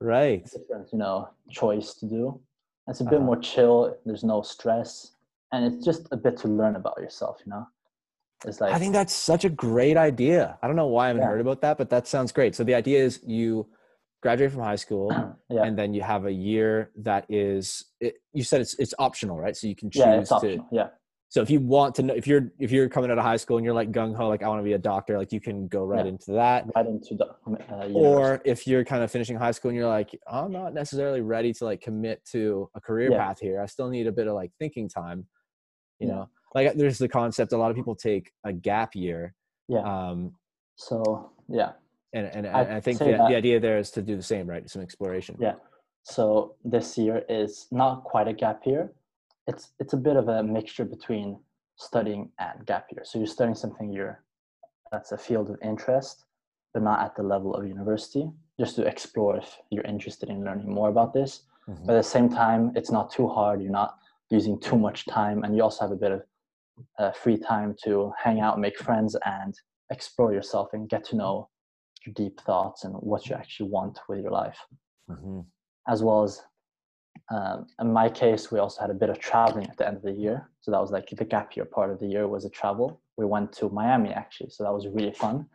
[0.01, 0.45] Right.
[0.55, 2.39] A different you know choice to do
[2.87, 3.25] it's a bit Uh-huh.
[3.29, 4.89] more chill there's no stress
[5.51, 7.65] and it's just a bit to learn about yourself you know
[8.47, 10.57] it's like I think that's such a great idea.
[10.61, 11.27] I don't know why I haven't Yeah.
[11.33, 12.55] heard about that, but that sounds great.
[12.55, 13.67] So the idea is you
[14.21, 15.09] graduate from high school
[15.49, 19.39] yeah and then you have a year that is it, you said it's it's optional,
[19.39, 19.55] right?
[19.55, 20.87] So you can choose yeah it's to optional yeah
[21.31, 23.57] so if you want to know if you're if you're coming out of high school
[23.57, 25.67] and you're like gung ho like I want to be a doctor, like you can
[25.67, 26.13] go right Yeah.
[26.13, 26.65] into that.
[26.75, 27.25] right into the
[27.71, 27.87] uh.
[27.93, 31.53] Or if you're kind of finishing high school and you're like, I'm not necessarily ready
[31.53, 33.61] to like commit to a career path here.
[33.61, 35.27] I still need a bit of like thinking time.
[35.99, 39.35] You know, like there's the concept a lot of people take a gap year.
[39.67, 39.81] Yeah.
[39.81, 40.33] Um,
[40.77, 41.73] so yeah
[42.13, 44.47] and and, I'd I think the, that- the idea there is to do the same,
[44.47, 44.67] right?
[44.69, 45.35] Some exploration.
[45.39, 45.55] Yeah.
[46.03, 48.83] so this year is not quite a gap year
[49.47, 51.27] it's it's a bit of a mixture between
[51.75, 54.15] studying and gap year so you're studying something you're
[54.91, 56.15] that's a field of interest
[56.73, 58.25] but not at the level of university
[58.61, 61.31] just to explore if you're interested in learning more about this
[61.67, 61.85] Mhm.
[61.85, 63.91] but at the same time it's not too hard you're not
[64.37, 66.21] using too much time and you also have a bit of
[67.01, 67.91] uh, free time to
[68.25, 69.53] hang out make friends and
[69.95, 71.35] explore yourself and get to know
[72.05, 74.59] your deep thoughts and what you actually want with your life
[75.09, 75.45] Mhm.
[75.87, 76.41] as well as
[77.31, 80.03] um, in my case we also had a bit of traveling at the end of
[80.03, 82.49] the year so that was like the gap year part of the year was a
[82.49, 85.45] travel we went to miami actually so that was really fun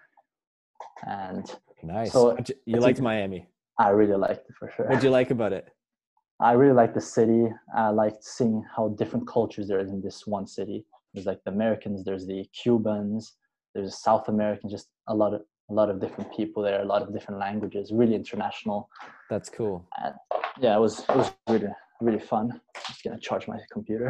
[1.06, 2.12] and Nice.
[2.12, 3.46] So you liked Miami.
[3.78, 5.68] i really liked it for sure What'd you like about it?
[6.40, 7.46] I really like the city.
[7.76, 10.84] I liked seeing how different cultures there is in this one city.
[11.12, 13.36] There's like the Americans, there's the Cubans,
[13.74, 15.42] there's South Americans, just a lot of
[15.74, 18.88] a lot of different people there, a lot of different languages, really international.
[19.28, 19.84] That's cool.
[20.60, 21.68] Yeah, it was it was really
[22.00, 22.52] really fun.
[22.52, 24.08] I'm Just gonna charge my computer.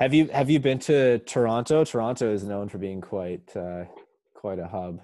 [0.00, 1.84] Have you have you been to Toronto?
[1.84, 3.84] Toronto is known for being quite uh,
[4.34, 5.00] quite a hub.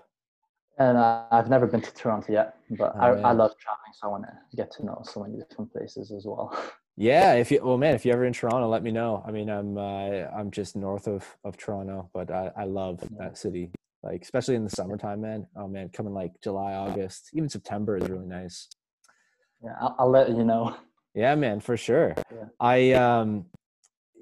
[0.78, 4.08] And uh, I've never been to Toronto yet, but Oh, I, I love traveling, so
[4.08, 6.46] I want to get to know so many different places as well.
[6.96, 9.24] Yeah, if you well man, if you're ever in Toronto, let me know.
[9.26, 13.36] I mean, I'm uh, I'm just north of of Toronto, but I I love that
[13.36, 13.72] city.
[14.04, 15.46] Like especially in the summertime, man.
[15.56, 18.68] Oh man, coming like July, August, even September is really nice.
[19.62, 20.76] yeah, I'll, I'll let you know.
[21.14, 22.14] Yeah, man, for sure.
[22.30, 22.44] Yeah.
[22.60, 23.46] I um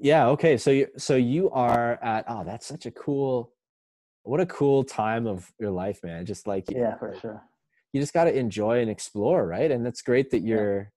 [0.00, 0.56] yeah, okay.
[0.56, 3.52] So you so you are at oh, that's such a cool
[4.24, 6.24] what a cool time of your life, man.
[6.26, 7.42] Just like Yeah, for sure.
[7.92, 9.70] you just got to enjoy and explore, right?
[9.70, 10.92] And that's great that you're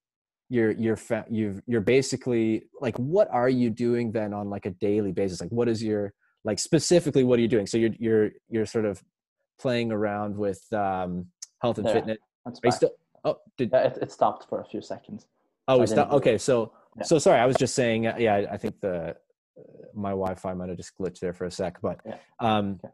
[0.49, 4.71] you're you're fa- you've you're basically like what are you doing then on like a
[4.71, 5.41] daily basis?
[5.41, 6.13] Like what is your
[6.45, 7.65] like specifically what are you doing?
[7.67, 9.03] So you're you're you're sort of
[9.59, 11.25] playing around with um
[11.61, 11.95] health and There.
[11.95, 12.17] fitness.
[12.45, 12.91] That's Are still
[13.25, 15.25] Oh, did Yeah, it, it stopped for a few seconds.
[15.67, 16.19] Oh, I it's didn't not do it.
[16.19, 16.37] okay.
[16.37, 17.03] So, Yeah.
[17.03, 17.39] so sorry.
[17.39, 18.05] I was just saying.
[18.07, 19.13] uh, Yeah, I- I think the uh,
[19.95, 21.81] my Wi-Fi might have just glitched there for a sec.
[21.81, 22.17] But Yeah.
[22.39, 22.93] um, Okay.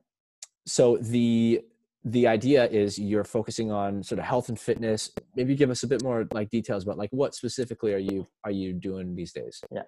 [0.66, 1.62] so the
[2.04, 5.12] the idea is you're focusing on sort of health and fitness.
[5.36, 8.52] Maybe give us a bit more like details about like what specifically are you are
[8.62, 9.62] you doing these days?
[9.72, 9.84] Yeah.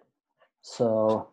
[0.62, 1.30] So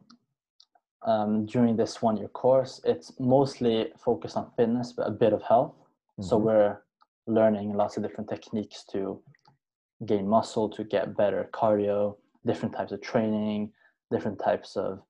[1.02, 5.42] um, during this one year course, it's mostly focused on fitness, but a bit of
[5.42, 5.74] health.
[6.20, 6.42] So Mhm.
[6.42, 6.82] we're
[7.26, 9.22] learning lots of different techniques to
[10.04, 13.72] gain muscle, to get better cardio, different types of training,
[14.10, 15.02] different types of,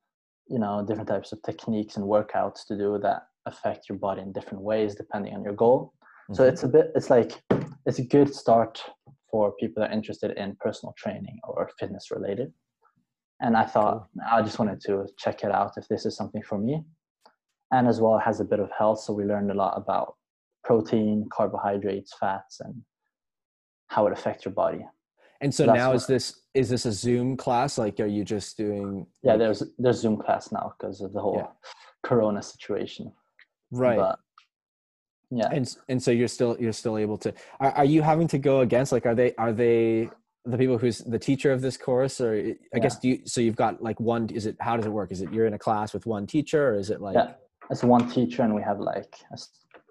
[0.47, 4.33] you know, different types of techniques and workouts to do that affect your body in
[4.33, 5.93] different ways depending on your goal.
[6.03, 6.35] Mm-hmm.
[6.35, 7.43] So it's a bit, it's like,
[7.87, 8.83] it's a good start
[9.31, 12.53] for people that are interested in personal training or fitness related.
[13.41, 14.23] And I thought cool.
[14.31, 16.83] I just wanted to check it out if this is something for me.
[17.73, 19.01] And as well, it has a bit of health.
[19.01, 20.15] So we learned a lot about
[20.65, 22.83] protein, carbohydrates, fats, and
[23.89, 24.85] how it affects your body.
[25.41, 27.79] And so, so now is this is this a Zoom class?
[27.79, 29.07] Like, are you just doing?
[29.23, 31.47] Yeah, there's there's Zoom class now because of the whole yeah.
[32.03, 33.13] Corona situation.
[33.71, 33.97] Right.
[33.97, 34.19] But,
[35.31, 35.49] yeah.
[35.51, 37.33] And and so you're still you're still able to.
[37.61, 38.93] Are, are you having to go against?
[38.93, 40.11] Like, are they are they
[40.45, 42.79] the people who's the teacher of this course, or eh, I yeah.
[42.81, 43.21] guess do you?
[43.27, 44.29] So you've got like one.
[44.31, 45.13] Is it how does it work?
[45.13, 47.15] Is it you're in a class with one teacher, or is it like?
[47.15, 47.33] Yeah,
[47.71, 49.39] it's one teacher, and we have like a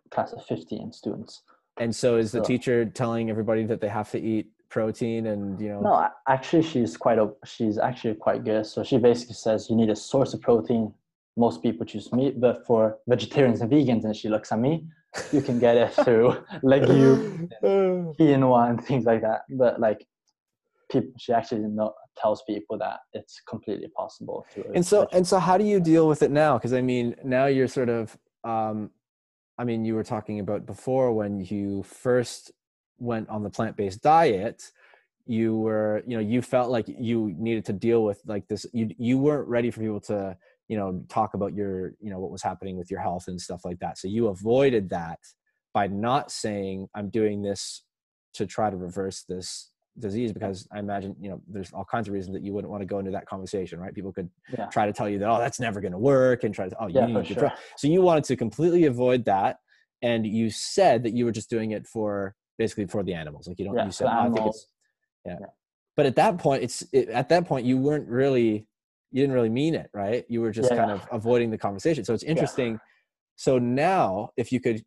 [0.10, 1.43] class of fifteen students.
[1.78, 5.60] And so is the so, teacher telling everybody that they have to eat protein and
[5.60, 9.68] you know no actually she's quite a she's actually quite good so she basically says
[9.68, 10.93] you need a source of protein
[11.38, 14.86] most people choose meat but for vegetarians and vegans and she looks at me
[15.32, 18.14] you can get it through legume uh.
[18.18, 20.06] quinoa and things like that but like
[20.92, 25.40] people she actually know, tells people that it's completely possible to and so and so
[25.40, 26.58] how do you deal with it now?
[26.58, 28.92] Because i mean now you're sort of um
[29.58, 32.52] i mean you were talking about before when you first
[32.98, 34.72] went on the plant-based diet
[35.26, 38.90] you were you know you felt like you needed to deal with like this you
[38.98, 40.36] you weren't ready for people to
[40.68, 43.62] you know talk about your you know what was happening with your health and stuff
[43.66, 43.98] like that.
[43.98, 45.20] So you avoided that
[45.74, 47.84] by not saying i'm doing this
[48.34, 52.14] to try to reverse this disease because i imagine you know there's all kinds of
[52.14, 54.66] reasons that you wouldn't want to go into that conversation right people could yeah.
[54.68, 56.88] try to tell you that oh that's never going to work and try to oh
[56.88, 57.52] you yeah, need to sure.
[57.76, 59.58] so you wanted to completely avoid that
[60.02, 63.48] and you said that you were just doing it for basically for the animals.
[63.48, 64.68] Like you don't, yeah, you said, oh, I think it's,
[65.26, 65.38] yeah.
[65.40, 65.48] yeah.
[65.98, 68.68] But at that point, it's it, at that point you weren't really,
[69.12, 70.24] you didn't really mean it, right?
[70.30, 72.06] You were just kind of avoiding the conversation.
[72.06, 72.80] So it's interesting.
[73.38, 74.84] So now, if you could,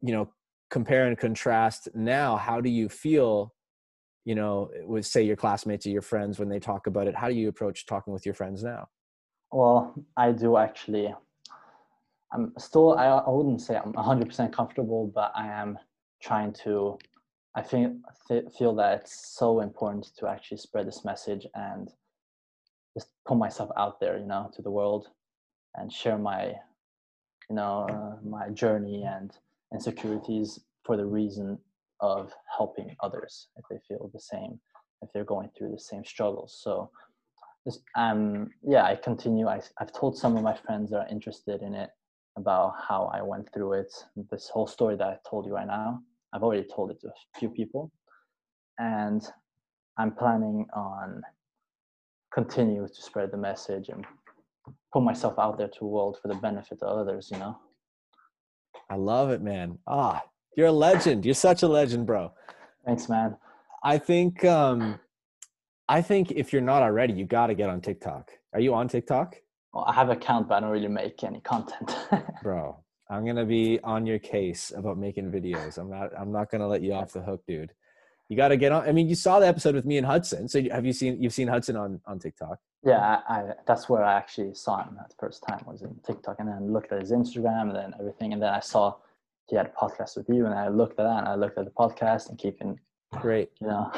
[0.00, 0.30] you know,
[0.70, 3.52] compare and contrast now, how do you feel?
[4.28, 7.28] You know, with say your classmates or your friends when they talk about it, how
[7.28, 8.88] do you approach talking with your friends now?
[9.50, 11.14] Well, I do actually.
[12.32, 12.98] I'm still.
[12.98, 15.78] I, I wouldn't say I'm 100% comfortable, but I am
[16.20, 16.98] trying to
[17.54, 17.96] i think
[18.28, 21.90] th- feel that it's so important to actually spread this message and
[22.94, 25.08] just put myself out there you know to the world
[25.76, 26.46] and share my
[27.48, 29.32] you know uh, my journey and
[29.72, 31.58] insecurities for the reason
[32.00, 34.60] of helping others if they feel the same
[35.02, 36.90] if they're going through the same struggles so
[37.96, 41.74] um yeah i continue I, i've told some of my friends that are interested in
[41.74, 41.90] it
[42.38, 43.92] about how I went through it.
[44.30, 46.00] This whole story that I told you right now,
[46.32, 47.90] I've already told it to a few people,
[48.78, 49.22] and
[49.98, 51.22] I'm planning on
[52.32, 54.04] continue to spread the message and
[54.92, 57.28] put myself out there to the world for the benefit of others.
[57.30, 57.58] You know.
[58.88, 59.78] I love it, man.
[59.86, 60.22] Ah,
[60.58, 61.24] you're a legend.
[61.24, 62.32] You're such a legend, bro.
[62.84, 63.36] Thanks, man.
[63.84, 64.98] I think um
[65.88, 68.32] I think if you're not already, you got to get on TikTok.
[68.52, 69.36] Are you on TikTok?
[69.72, 71.96] well, I have an account, but I don't really make any content.
[72.42, 72.76] Bro,
[73.08, 75.78] I'm gonna be on your case about making videos.
[75.78, 76.10] I'm not.
[76.18, 77.72] I'm not gonna let you off the hook, dude.
[78.28, 78.86] You got to get on.
[78.86, 80.48] I mean, you saw the episode with me and Hudson.
[80.48, 81.22] So have you seen?
[81.22, 82.58] You've seen Hudson on on TikTok?
[82.82, 86.36] Yeah, I, I that's where I actually saw him the first time was in TikTok,
[86.40, 88.96] and then looked at his Instagram and then everything, and then I saw
[89.48, 91.64] he had a podcast with you, and I looked at that, and I looked at
[91.64, 92.78] the podcast and keeping
[93.12, 93.50] great.
[93.60, 93.92] You know,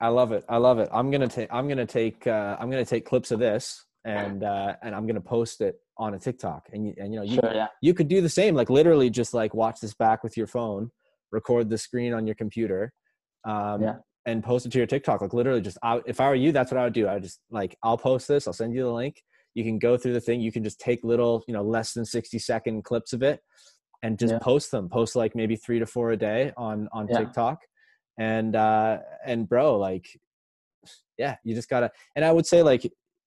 [0.00, 0.44] I love it.
[0.48, 0.88] I love it.
[0.92, 1.48] I'm gonna take.
[1.52, 2.26] I'm gonna take.
[2.26, 6.14] Uh, I'm gonna take clips of this and uh, and I'm gonna post it on
[6.14, 6.68] a TikTok.
[6.72, 7.68] And you, and you know you sure, yeah.
[7.80, 10.90] you could do the same, like literally just like watch this back with your phone,
[11.32, 12.92] record the screen on your computer,
[13.44, 13.94] um, yeah.
[14.26, 15.20] and post it to your TikTok.
[15.20, 17.06] Like literally, just I, if I were you, that's what I would do.
[17.06, 18.46] I would just like I'll post this.
[18.46, 19.22] I'll send you the link.
[19.54, 20.40] You can go through the thing.
[20.40, 23.40] You can just take little, you know, less than sixty second clips of it,
[24.04, 24.38] and just yeah.
[24.38, 24.88] post them.
[24.88, 27.18] Post like maybe three to four a day on on yeah.
[27.18, 27.62] TikTok,
[28.18, 30.06] and uh, and bro, like
[31.18, 31.90] yeah, you just gotta.
[32.14, 32.84] And I would say like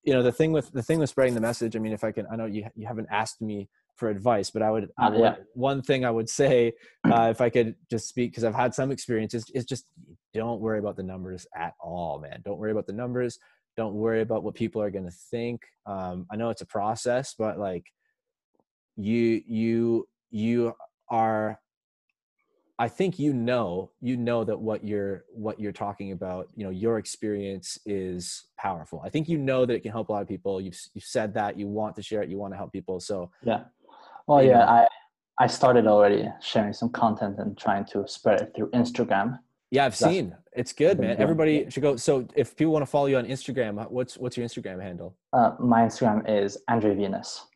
[0.08, 2.12] you know the thing with the thing with spreading the message i mean if i
[2.14, 3.68] can i know you you haven't asked me
[3.98, 5.36] for advice but i would, I would yeah.
[5.54, 6.74] one thing i would say
[7.04, 9.86] uh, if i could just speak because i've had some experiences is just
[10.34, 13.38] don't worry about the numbers at all man don't worry about the numbers
[13.76, 17.36] don't worry about what people are going to think um, i know it's a process
[17.38, 17.84] but like
[18.96, 20.08] you you
[20.38, 20.76] you
[21.10, 21.60] are
[22.80, 26.70] I think you know you know that what you're what you're talking about, you know,
[26.70, 29.02] your experience is powerful.
[29.04, 30.62] I think you know that it can help a lot of people.
[30.62, 33.00] You've you've said that you want to share it, you want to help people.
[33.00, 33.64] So yeah,
[34.28, 34.62] well, yeah, know.
[34.62, 34.88] I
[35.40, 39.40] I started already sharing some content and trying to spread it through Instagram.
[39.72, 41.18] Yeah, I've That's, seen It's good, man.
[41.18, 41.96] Everybody should go.
[41.96, 45.16] So if people want to follow you on Instagram, what's what's your Instagram handle?
[45.34, 47.48] Uh, my Instagram is Andre Venus.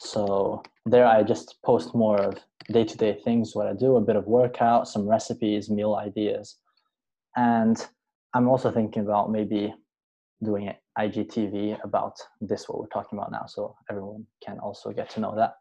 [0.00, 2.38] So there I just post more of
[2.72, 6.56] day to day things, what I do, a bit of workout, some recipes, meal ideas.
[7.36, 7.76] And
[8.32, 9.74] I'm also thinking about maybe
[10.42, 13.44] doing an IGTV about this, what we're talking about now.
[13.46, 15.56] So everyone can also get to know that.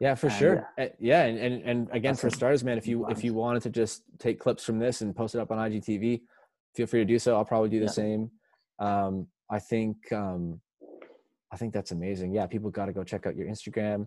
[0.00, 0.68] Yeah, for And, sure.
[0.78, 3.70] Uh, Yeah, and, and and again for starters, man, if you if you wanted to
[3.70, 6.22] just take clips from this and post it up on IGTV,
[6.74, 7.36] feel free to do so.
[7.36, 7.90] I'll probably do the Yeah.
[7.90, 8.30] same.
[8.78, 10.60] Um, I think um,
[11.52, 12.32] I think that's amazing.
[12.32, 14.06] Yeah, people got to go check out your Instagram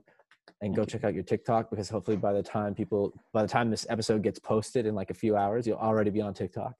[0.61, 0.85] and go you.
[0.87, 4.23] check out your TikTok because hopefully by the time people by the time this episode
[4.23, 6.73] gets posted in like a few hours, you'll already be on TikTok.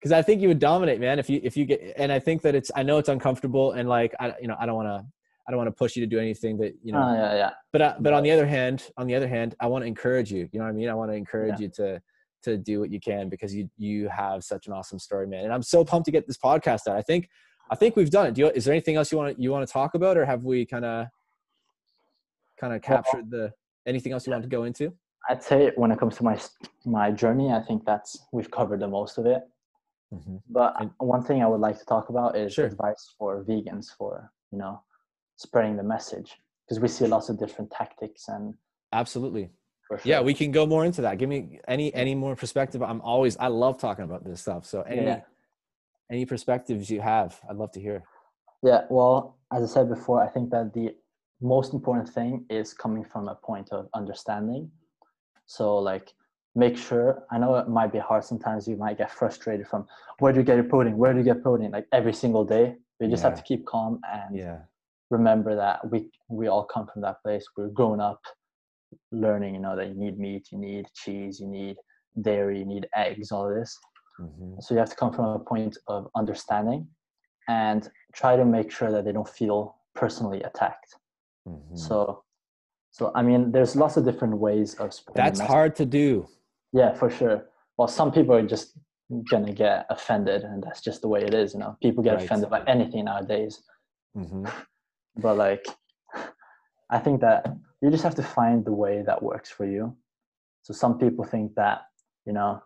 [0.00, 1.18] Because I think you would dominate, man.
[1.18, 3.88] If you if you get and I think that it's I know it's uncomfortable and
[3.88, 5.06] like I you know I don't want to
[5.46, 7.50] I don't want to push you to do anything that you know Oh, yeah, yeah.
[7.72, 10.32] but uh, but on the other hand on the other hand i want to encourage
[10.32, 11.64] you you know what i mean i want to encourage Yeah.
[11.66, 12.02] you to
[12.44, 15.52] to do what you can because you you have such an awesome story man and
[15.52, 17.28] i'm so pumped to get this podcast out i think
[17.70, 19.50] i think we've done it do you, is there anything else you want to you
[19.50, 21.06] want to talk about or have we kind of
[22.60, 23.52] kind of captured the
[23.86, 24.92] anything else you want to go into
[25.28, 26.38] I'd say when it comes to my
[26.84, 29.40] my journey, I think that's we've covered the most of it.
[30.12, 30.36] Mm-hmm.
[30.50, 32.66] But And- one thing I would like to talk about is Sure.
[32.66, 34.82] advice for vegans for you know
[35.36, 36.36] spreading the message
[36.68, 38.52] because we see lots of different tactics and
[38.92, 39.50] absolutely
[39.88, 39.98] sure.
[40.04, 43.34] yeah we can go more into that give me any any more perspective i'm always
[43.38, 45.20] i love talking about this stuff so any Yeah.
[46.10, 48.02] Any perspectives you have i'd love to hear
[48.62, 50.96] Yeah, well, as I said before, I think that the
[51.40, 54.70] most important thing is coming from a point of understanding.
[55.44, 56.14] So, like,
[56.54, 59.86] make sure, I know it might be hard sometimes, you might get frustrated from
[60.20, 60.96] where do you get your protein?
[60.96, 61.72] Where do you get protein?
[61.72, 62.66] Like, every single day.
[63.00, 64.60] You just have to keep calm and yeah
[65.10, 67.44] remember that we we all come from that place.
[67.56, 68.20] We're grown up
[69.12, 71.76] learning, you know, that you need meat, you need cheese, you need
[72.20, 73.78] dairy, you need eggs, all this.
[74.20, 74.62] Mhm.
[74.62, 76.88] So you have to come from a point of understanding
[77.48, 80.96] and try to make sure that they don't feel personally attacked.
[81.46, 81.76] Mhm.
[81.78, 82.24] So,
[82.90, 86.28] so I mean, there's lots of different ways of that's hard to do
[86.72, 87.48] Yeah, for sure.
[87.76, 88.76] Well, some people are just
[89.30, 91.54] gonna get offended, and that's just the way it is.
[91.54, 92.24] You know, people get Right.
[92.24, 93.62] offended by anything nowadays.
[94.14, 94.44] hmm
[95.16, 95.64] But like,
[96.90, 97.46] I think that
[97.80, 99.96] you just have to find the way that works for you.
[100.62, 101.82] So some people think that
[102.26, 102.62] you know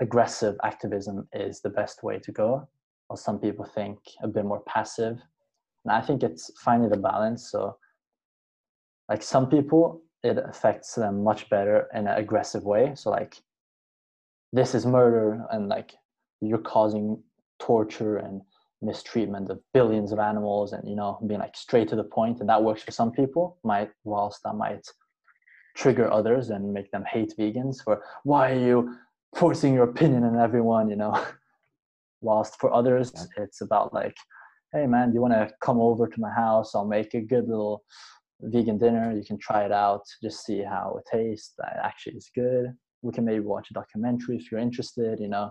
[0.00, 2.68] aggressive activism is the best way to go,
[3.08, 5.18] or some people think a bit more passive.
[5.84, 7.50] And I think it's finding the balance.
[7.50, 7.76] So,
[9.08, 12.92] like some people, it affects them much better in an aggressive way.
[12.94, 13.36] So like,
[14.52, 15.92] this is murder, and like
[16.40, 17.22] you're causing
[17.58, 18.42] torture and
[18.82, 22.48] mistreatment of billions of animals and you know being like straight to the point and
[22.48, 24.84] that works for some people might whilst that might
[25.76, 28.94] trigger others and make them hate vegans for why are you
[29.34, 31.24] forcing your opinion on everyone you know.
[32.20, 34.16] Whilst for others it's about like
[34.72, 36.74] hey man do you want to come over to my house?
[36.74, 37.82] I'll make a good little
[38.40, 39.12] vegan dinner.
[39.16, 40.02] You can try it out.
[40.22, 41.54] Just see how it tastes.
[41.58, 42.72] That actually is good.
[43.02, 45.50] We can maybe watch a documentary if you're interested you know.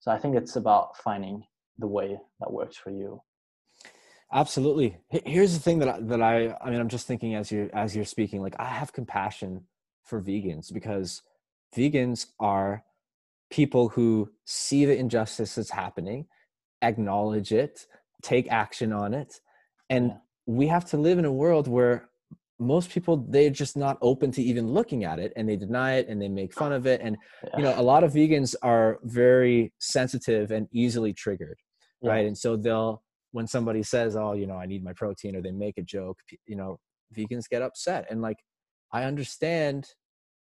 [0.00, 1.42] So i think it's about finding
[1.78, 3.20] the way that works for you.
[4.32, 4.96] Absolutely.
[5.08, 7.96] Here's the thing that I, that I I mean I'm just thinking as you as
[7.96, 9.66] you're speaking like I have compassion
[10.04, 11.22] for vegans because
[11.76, 12.84] vegans are
[13.50, 16.26] people who see the injustice that's happening
[16.82, 17.86] acknowledge it
[18.22, 19.40] take action on it.
[19.88, 20.12] And
[20.46, 22.08] we have to live in a world where
[22.58, 26.08] most people they're just not open to even looking at it and they deny it
[26.08, 27.00] and they make fun of it.
[27.02, 27.16] And
[27.56, 31.58] you know a lot of vegans are very sensitive and easily triggered
[32.02, 32.10] Yeah.
[32.10, 32.26] right?
[32.26, 35.52] And so they'll when somebody says oh you know i need my protein or they
[35.52, 36.78] make a joke you know
[37.16, 38.06] vegans get upset.
[38.10, 38.38] And like
[38.92, 39.86] i understand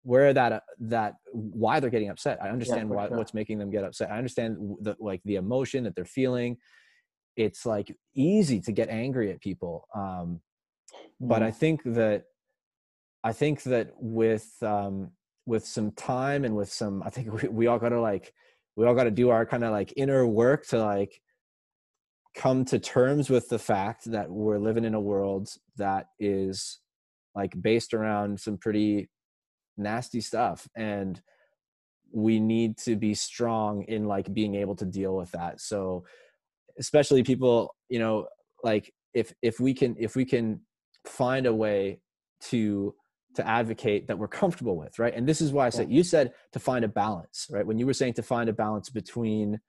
[0.06, 2.38] where that uh, that why they're getting upset.
[2.42, 3.18] I understand for why sure.
[3.18, 4.12] what's making them get upset.
[4.12, 6.58] I understand the like the emotion that they're feeling.
[7.36, 10.40] It's like easy to get angry at people um
[11.20, 12.24] but i Mm, think that
[13.24, 15.12] i think that with um
[15.46, 18.34] with some time and with some i think we, we all gotta like
[18.76, 21.22] we all gotta do our kind of like inner work to like
[22.36, 26.80] come to terms with the fact that we're living in a world that is
[27.36, 29.10] like based around some pretty
[29.78, 31.22] nasty stuff and
[32.12, 35.60] we need to be strong in like being able to deal with that.
[35.60, 36.06] So
[36.80, 38.28] especially people you know
[38.64, 40.62] like if if we can if we can
[41.06, 42.00] find a way
[42.42, 42.94] to
[43.36, 45.14] to advocate that we're comfortable with right?
[45.14, 47.66] And this is why i said you said to find a balance right?
[47.66, 49.60] When you were saying to find a balance between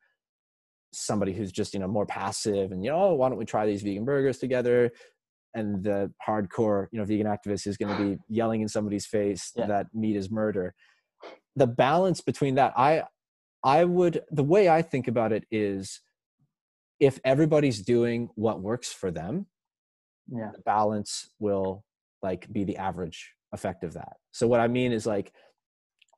[0.92, 3.66] somebody who's just you know more passive and you know oh, why don't we try
[3.66, 4.90] these vegan burgers together
[5.56, 9.52] and the hardcore you know vegan activist is going to be yelling in somebody's face
[9.56, 9.66] Yeah.
[9.66, 10.74] that meat is murder
[11.56, 13.02] the balance between that i
[13.64, 16.00] I would the way I think about it is
[17.00, 19.46] if everybody's doing what works for them,
[20.32, 21.84] yeah the balance will
[22.22, 24.18] like be the average effect of that.
[24.30, 25.32] So what I mean is like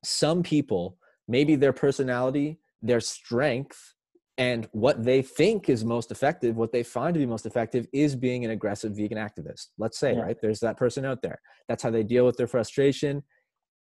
[0.04, 3.94] some people maybe their personality, their strength
[4.38, 8.14] and what they think is most effective, what they find to be most effective is
[8.14, 9.66] being an aggressive vegan activist.
[9.78, 10.20] Let's say, Yeah.
[10.22, 10.36] right?
[10.40, 11.40] There's that person out there.
[11.68, 13.24] That's how they deal with their frustration.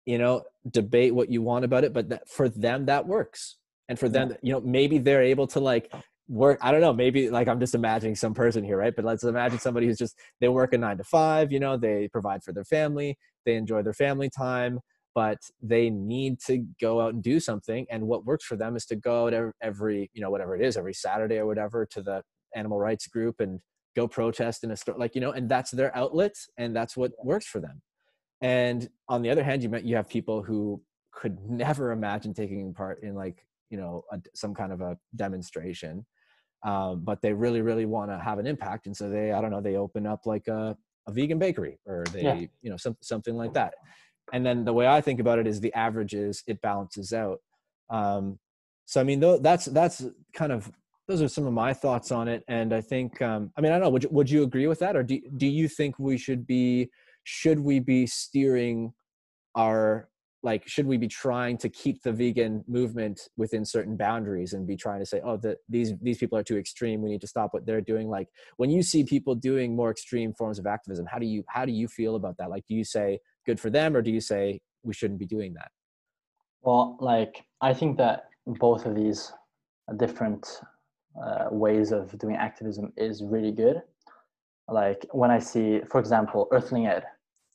[0.07, 3.57] You know, debate what you want about it, but that, for them that works.
[3.87, 5.93] And for them, you know, maybe they're able to like
[6.27, 6.57] work.
[6.61, 6.93] I don't know.
[6.93, 8.95] Maybe like I'm just imagining some person here, right?
[8.95, 11.51] But let's imagine somebody who's just they work a nine to five.
[11.51, 13.15] You know, they provide for their family,
[13.45, 14.79] they enjoy their family time,
[15.13, 17.85] but they need to go out and do something.
[17.89, 20.77] And what works for them is to go out every, you know, whatever it is,
[20.77, 22.23] every Saturday or whatever to the
[22.55, 23.59] animal rights group and
[23.95, 27.11] go protest in a store, like you know, and that's their outlet, and that's what
[27.23, 27.81] works for them.
[28.41, 30.81] And on the other hand, you met you have people who
[31.11, 36.05] could never imagine taking part in like you know a, some kind of a demonstration,
[36.65, 39.51] um, but they really really want to have an impact, and so they I don't
[39.51, 42.33] know they open up like a, a vegan bakery or they Yeah.
[42.61, 43.73] you know some, something like that.
[44.33, 47.39] And then the way I think about it is the averages it balances out.
[47.89, 48.39] Um,
[48.85, 50.71] so I mean though that's that's kind of
[51.07, 53.75] those are some of my thoughts on it, and I think um, I mean I
[53.75, 54.95] don't know would you, would you agree with that?
[54.95, 56.89] Or do do you think we should be
[57.23, 58.93] should we be steering
[59.55, 60.09] our
[60.43, 64.75] like should we be trying to keep the vegan movement within certain boundaries and be
[64.75, 67.01] trying to say oh that these these people are too extreme.
[67.01, 68.09] We need to stop what they're doing.
[68.09, 68.27] Like
[68.57, 71.71] when you see people doing more extreme forms of activism how do you how do
[71.71, 72.49] you feel about that?
[72.49, 75.53] Like do you say good for them or do you say we shouldn't be doing
[75.53, 75.71] that
[76.61, 79.31] Well, like I think that both of these
[79.97, 80.61] different
[81.21, 83.81] uh, ways of doing activism is really good.
[84.67, 87.03] Like when I see, for example, Earthling Ed,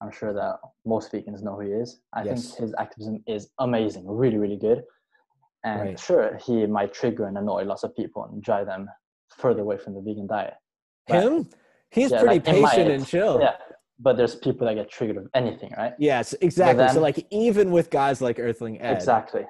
[0.02, 2.00] I'm sure that most vegans know who he is.
[2.12, 2.28] I Yes.
[2.50, 4.84] think his activism is amazing, really, really good.
[5.64, 5.98] And Right.
[5.98, 8.88] sure, he might trigger and annoy lots of people and drive them
[9.42, 10.54] further away from the vegan diet.
[11.08, 11.48] But- him
[11.90, 13.56] he's yeah, pretty like, patient and chill Yeah,
[13.98, 15.94] but there's people that get triggered of anything, right?
[15.98, 16.88] yes exactly.
[16.88, 19.44] So like even with guys like earthling ed Exactly.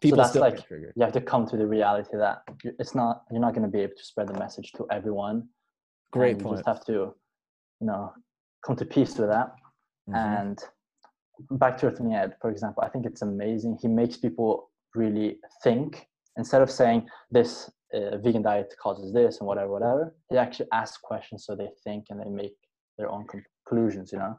[0.00, 0.92] people that's still like- get triggered.
[0.96, 2.42] you have to come to the reality that
[2.78, 5.48] it's not you're not going to be able to spread the message to everyone.
[6.12, 6.92] Great and you just have to
[7.80, 8.12] you know
[8.64, 9.48] come to peace with that.
[10.08, 10.16] Mhm.
[10.16, 10.58] and
[11.62, 13.78] back to Earthling Ed, for example i think it's amazing.
[13.82, 16.06] He makes people really think.
[16.36, 17.50] Instead of saying this
[17.96, 22.02] uh, vegan diet causes this and whatever whatever he actually asks questions so they think
[22.10, 22.56] and they make
[22.98, 23.24] their own
[23.70, 24.38] conclusions you know?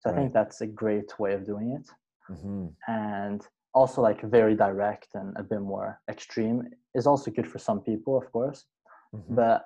[0.00, 1.86] So i think that's a great way of doing it.
[2.30, 2.72] Mhm.
[2.88, 3.40] and
[3.74, 6.58] also like very direct and a bit more extreme
[6.98, 8.60] is also good for some people of course.
[9.14, 9.34] Mhm.
[9.40, 9.58] but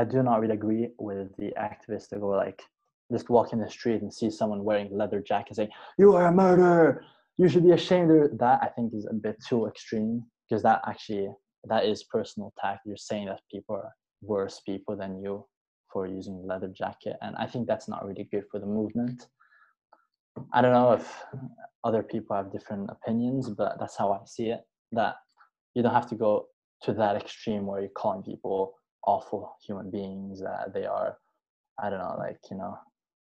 [0.00, 2.60] i do not really agree with the activists that go like
[3.14, 6.26] just walk in the street and see someone wearing a leather jacket saying you are
[6.32, 6.88] a murderer!
[7.40, 10.12] You should be ashamed of that i think is a bit too extreme
[10.44, 11.26] because that actually
[11.72, 12.78] that is personal attack.
[12.86, 13.92] You're saying that people are
[14.32, 15.34] worse people than you
[15.94, 19.28] for using leather jacket and i think that's not really good for the movement.
[20.52, 21.06] I don't know if
[21.88, 24.62] other people have different opinions but that's how i see it
[24.98, 25.14] that
[25.74, 26.32] you don't have to go
[26.82, 28.74] to that extreme where you're calling people
[29.06, 31.10] awful human beings that they are
[31.82, 32.76] i don't know like you know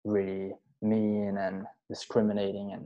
[0.04, 0.52] really
[0.82, 2.84] mean and discriminating and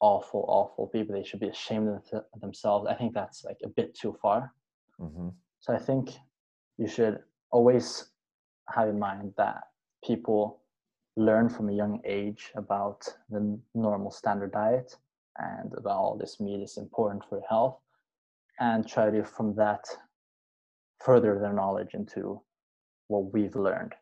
[0.00, 1.14] awful awful people.
[1.14, 2.86] They should be ashamed of th- themselves.
[2.88, 4.40] I think that's like a bit too far.
[5.00, 5.32] Mhm.
[5.60, 6.04] so i think
[6.80, 7.16] you should
[7.56, 7.86] always
[8.74, 9.64] have in mind that
[10.04, 10.60] people
[11.16, 14.96] learn from a young age about the normal standard diet
[15.38, 17.78] and about all this meat is important for health
[18.60, 19.84] and try to from that
[21.00, 22.40] further their knowledge into
[23.08, 23.94] what we've learned.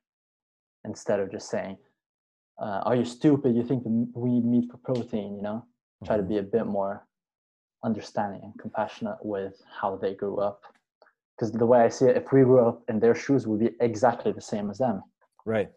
[0.84, 1.78] Instead of just saying
[2.58, 3.54] uh, are you stupid?
[3.54, 5.66] You think we need meat for protein you know?
[6.04, 6.28] Try to Mhm.
[6.28, 7.06] be a bit more
[7.82, 10.62] understanding and compassionate with how they grew up
[11.36, 13.70] because the way i see it if we grew up in their shoes we'd be
[13.80, 15.02] exactly the same as them
[15.44, 15.70] right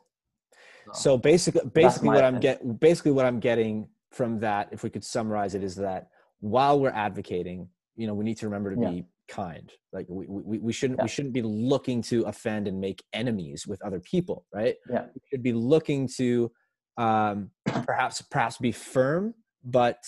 [0.87, 2.57] So, So basically, basically what I'm opinion.
[2.67, 6.01] get basically what I'm getting from that, if we could summarize it, is that
[6.39, 7.59] while we're advocating,
[7.95, 8.89] you know, we need to remember to Yeah.
[8.95, 9.69] be kind.
[9.95, 11.03] Like we, we, we shouldn't Yeah.
[11.05, 14.75] we shouldn't be looking to offend and make enemies with other people, right?
[14.89, 15.05] Yeah.
[15.13, 16.51] We should be looking to
[16.97, 17.51] um,
[17.89, 20.01] perhaps perhaps be firm, but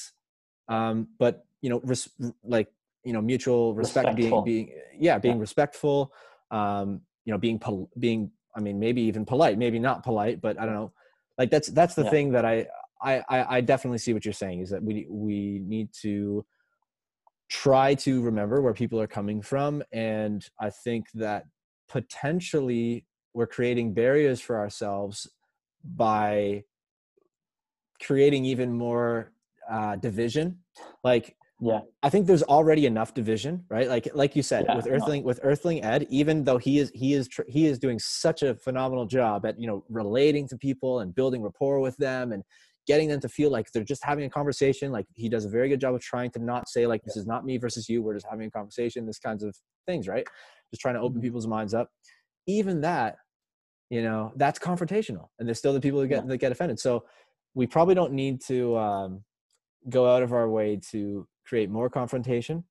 [0.75, 2.09] um, but you know, res-
[2.55, 2.69] like
[3.03, 4.43] you know, mutual respect, being Respectful.
[4.43, 6.13] being yeah, being respectful.
[6.51, 10.59] Um, you know, being pol- being I mean, maybe even polite, maybe not polite, but
[10.59, 10.93] I don't know.
[11.37, 12.09] Like that's that's the Yeah.
[12.09, 12.67] thing that I,
[13.01, 16.45] I I I definitely see what you're saying is that we we need to
[17.49, 21.45] try to remember where people are coming from, and I think that
[21.89, 25.29] potentially we're creating barriers for ourselves
[25.83, 26.63] by
[28.01, 29.31] creating even more
[29.69, 30.59] uh, division.
[31.03, 33.87] Like yeah I think there's already enough division, right?
[33.87, 34.93] Like like you said Yeah, with no.
[34.93, 38.41] Earthling with Earthling Ed, even though he is he is tr- he is doing such
[38.41, 42.43] a phenomenal job at you know relating to people and building rapport with them and
[42.87, 44.91] getting them to feel like they're just having a conversation.
[44.91, 47.27] Like he does a very good job of trying to not say like this is
[47.27, 48.01] not me versus you.
[48.01, 49.05] We're just having a conversation.
[49.05, 49.55] This kinds of
[49.85, 50.25] things, right?
[50.71, 51.25] Just trying to open Mhm.
[51.25, 51.89] people's minds up.
[52.47, 53.17] Even that,
[53.91, 56.29] you know, that's confrontational, and there's still the people that get Yeah.
[56.29, 56.79] that get offended.
[56.79, 57.05] So
[57.53, 58.75] we probably don't need to.
[58.77, 59.23] Um,
[59.89, 62.63] go out of our way to create more confrontation.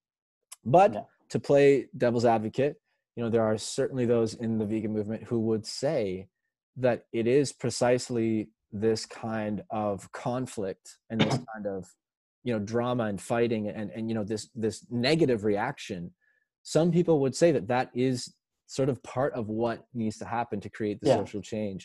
[0.65, 1.05] But Yeah.
[1.32, 2.74] to play devil's advocate,
[3.15, 6.28] you know, there are certainly those in the vegan movement who would say
[6.77, 11.81] that it is precisely this kind of conflict and this kind of
[12.43, 14.77] you know drama and fighting and and you know this this
[15.09, 16.02] negative reaction
[16.62, 18.19] some people would say that that is
[18.66, 21.16] sort of part of what needs to happen to create the Yeah.
[21.20, 21.82] social change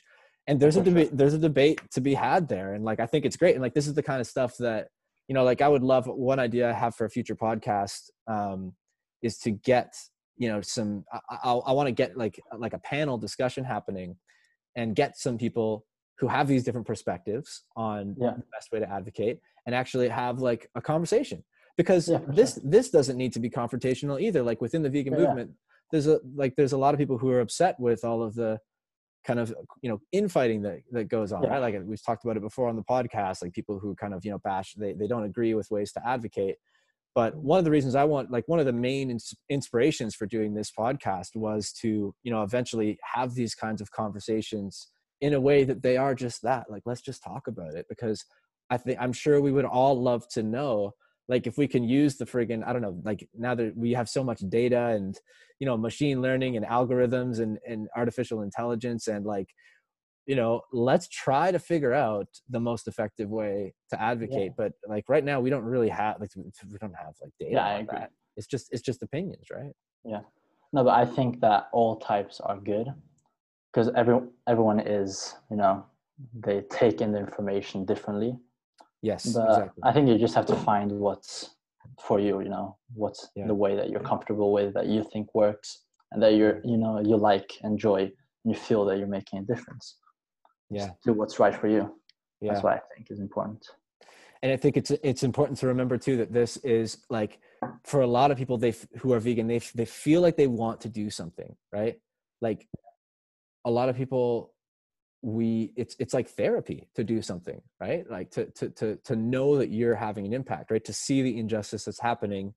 [0.48, 0.94] and there's a For sure.
[0.94, 3.64] debate there's a debate to be had there and like i think it's great and
[3.66, 4.84] like this is the kind of stuff that
[5.28, 8.74] you know like i would love one idea i have for a future podcast um
[9.22, 9.94] is to get
[10.38, 14.16] you know some i i, I want to get like like a panel discussion happening
[14.76, 15.86] and get some people
[16.20, 18.32] who have these different perspectives on Yeah.
[18.32, 21.44] the best way to advocate and actually have like a conversation
[21.78, 25.20] because Yeah, this this doesn't need to be confrontational either like within the vegan yeah.
[25.28, 25.52] movement
[25.92, 28.60] there's a like there's a lot of people who are upset with all of the
[29.26, 31.50] kind of you know infighting that that goes on Yeah.
[31.50, 31.60] right?
[31.74, 34.32] Like we've talked about it before on the podcast like people who kind of you
[34.32, 36.58] know bash they, they don't agree with ways to advocate.
[37.16, 40.26] But one of the reasons i want like one of the main ins- inspirations for
[40.26, 44.90] doing this podcast was to you know eventually have these kinds of conversations
[45.22, 47.86] in a way that they are just that like let's just talk about it.
[47.90, 48.26] Because
[48.70, 50.92] i think i'm sure we would all love to know
[51.28, 54.08] like if we can use the friggin i don't know like now that we have
[54.08, 55.20] so much data and
[55.60, 59.48] you know machine learning and algorithms and, and artificial intelligence and like
[60.26, 64.54] you know let's try to figure out the most effective way to advocate.
[64.58, 67.66] But like right now we don't really have like we don't have like data Yeah,
[67.66, 68.00] I on agree.
[68.00, 68.12] that.
[68.36, 69.72] It's just it's just opinions right?
[70.04, 70.22] Yeah.
[70.74, 72.88] No but i think that all types are good
[73.72, 75.86] because every, everyone is you know
[76.34, 78.38] they take in the information differently
[79.10, 79.82] yes but exactly.
[79.90, 81.34] I think you just have to find what's
[82.08, 82.68] for you you know
[83.02, 83.48] what's Yeah.
[83.52, 85.70] the way that you're comfortable with that you think works
[86.12, 88.02] and that you're you know you like enjoy
[88.42, 89.88] and you feel that you're making a difference
[90.72, 90.88] yeah.
[90.88, 91.84] Just do what's right for you.
[92.42, 92.48] Yeah.
[92.54, 93.62] that's what i think is important.
[94.42, 96.88] And I think it's it's important to remember too that this is
[97.18, 97.34] like
[97.92, 100.78] for a lot of people they who are vegan they they feel like they want
[100.82, 101.96] to do something right?
[102.48, 102.62] Like
[103.70, 104.54] a lot of people
[105.22, 108.10] we it's it's like therapy to do something right?
[108.10, 110.84] Like to to to to know that you're having an impact right?
[110.86, 112.54] To see the injustice that's happening.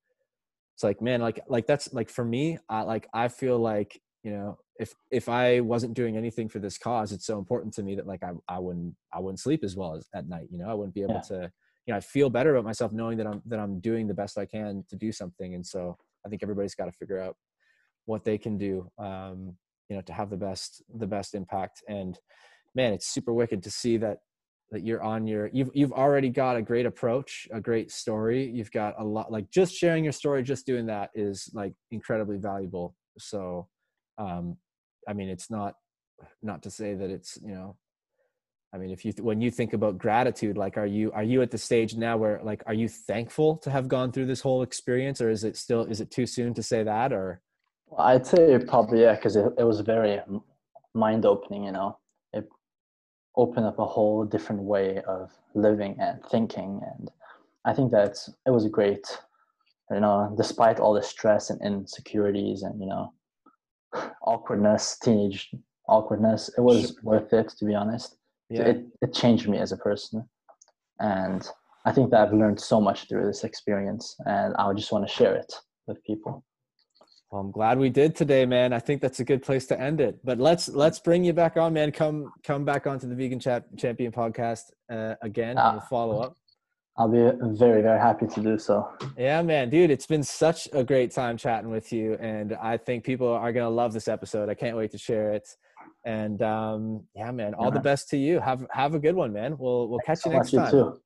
[0.74, 4.32] It's like man like like that's like for me I like I feel like you
[4.32, 7.96] know if if I wasn't doing anything for this cause it's so important to me
[7.96, 10.68] that like I I wouldn't I wouldn't sleep as well as at night you know?
[10.68, 11.36] I wouldn't be able Yeah.
[11.38, 11.52] to
[11.86, 14.36] you know I feel better about myself knowing that I'm that I'm doing the best
[14.38, 15.54] I can to do something.
[15.54, 17.36] And so I think everybody's got to figure out
[18.04, 18.90] what they can do.
[18.98, 19.56] Um
[19.88, 21.82] you know to have the best the best impact.
[21.88, 22.18] And
[22.74, 24.18] man it's super wicked to see that
[24.70, 28.50] that you're on your you've you've already got a great approach a great story.
[28.50, 32.36] You've got a lot like just sharing your story just doing that is like incredibly
[32.36, 32.94] valuable.
[33.18, 33.68] So
[34.18, 34.56] um
[35.08, 35.74] i mean it's not
[36.42, 37.76] not to say that it's you know
[38.74, 41.50] i mean if you when you think about gratitude like are you are you at
[41.50, 45.20] the stage now where like are you thankful to have gone through this whole experience?
[45.20, 47.12] Or is it still is it too soon to say that?
[47.12, 47.40] Or
[47.90, 50.20] Well, I'd say probably yeah, because it, it was very
[50.94, 51.64] mind opening.
[51.64, 51.98] You know,
[52.32, 52.48] it
[53.36, 57.10] opened up a whole different way of living and thinking, and
[57.64, 58.16] I think that
[58.46, 59.06] it was great.
[59.90, 63.12] You know, despite all the stress and insecurities and you know
[64.22, 65.50] awkwardness, teenage
[65.88, 67.48] awkwardness, it was worth it.
[67.58, 68.16] To be honest,
[68.50, 70.28] yeah it it changed me as a person,
[71.00, 71.48] and
[71.86, 75.12] I think that I've learned so much through this experience, and I just want to
[75.12, 75.54] share it
[75.86, 76.44] with people.
[77.30, 78.72] Well, I'm glad we did today, man.
[78.72, 80.18] I think that's a good place to end it.
[80.24, 81.92] But let's let's bring you back on, man.
[81.92, 85.58] Come come back onto the Vegan Chap Champion podcast uh, again.
[85.58, 85.88] and we'll Ah.
[85.90, 86.36] follow up.
[86.96, 88.88] I'll be very very happy to do so.
[89.16, 93.04] Yeah, man, dude, it's been such a great time chatting with you, and I think
[93.04, 94.48] people are gonna love this episode.
[94.48, 95.46] I can't wait to share it.
[96.06, 97.82] And um, yeah, man, all Yeah, the man.
[97.82, 98.40] best to you.
[98.40, 99.56] Have have a good one, man.
[99.58, 100.70] We'll we'll catch you so next much, time.
[100.72, 101.00] too.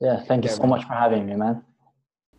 [0.00, 1.62] Yeah, thank you so much for having me, man.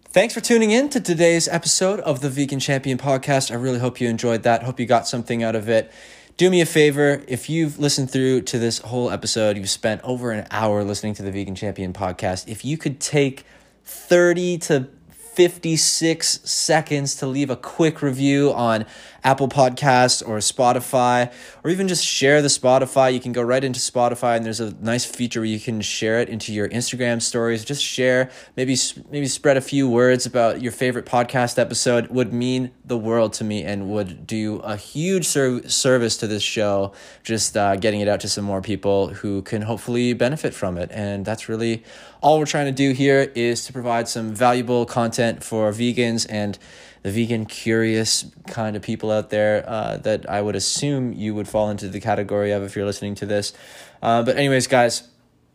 [0.10, 3.52] Thanks for tuning in to today's episode of the Vegan Champion podcast.
[3.52, 4.64] I really hope you enjoyed that.
[4.64, 5.92] Hope you got something out of it.
[6.38, 10.32] Do me a favor if you've listened through to this whole episode, you've spent over
[10.32, 12.48] an hour listening to the Vegan Champion podcast.
[12.48, 13.46] If you could take
[13.84, 18.86] 30 to 56 seconds to leave a quick review on
[19.28, 21.30] Apple Podcasts or Spotify,
[21.62, 23.14] or even just share the Spotify.
[23.14, 26.22] You can go right into Spotify, and there's a nice feature where you can share
[26.22, 27.66] it into your Instagram stories.
[27.66, 28.78] Just share, maybe
[29.12, 32.08] maybe spread a few words about your favorite podcast episode.
[32.08, 36.42] Would mean the world to me, and would do a huge serv- service to this
[36.42, 36.94] show.
[37.22, 40.90] Just uh, getting it out to some more people who can hopefully benefit from it,
[40.94, 41.84] and that's really
[42.22, 46.58] all we're trying to do here is to provide some valuable content for vegans and
[47.04, 51.48] the vegan curious kind of people out there uh, that I would assume you would
[51.48, 53.54] fall into the category of if you're listening to this.
[54.02, 55.08] Uh, but, anyways, guys,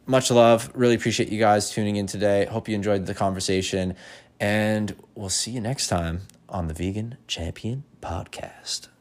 [0.06, 0.70] much love.
[0.74, 2.46] Really appreciate you guys tuning in today.
[2.46, 3.94] Hope you enjoyed the conversation.
[4.40, 8.91] And we'll see you next time on the Vegan Champion Podcast.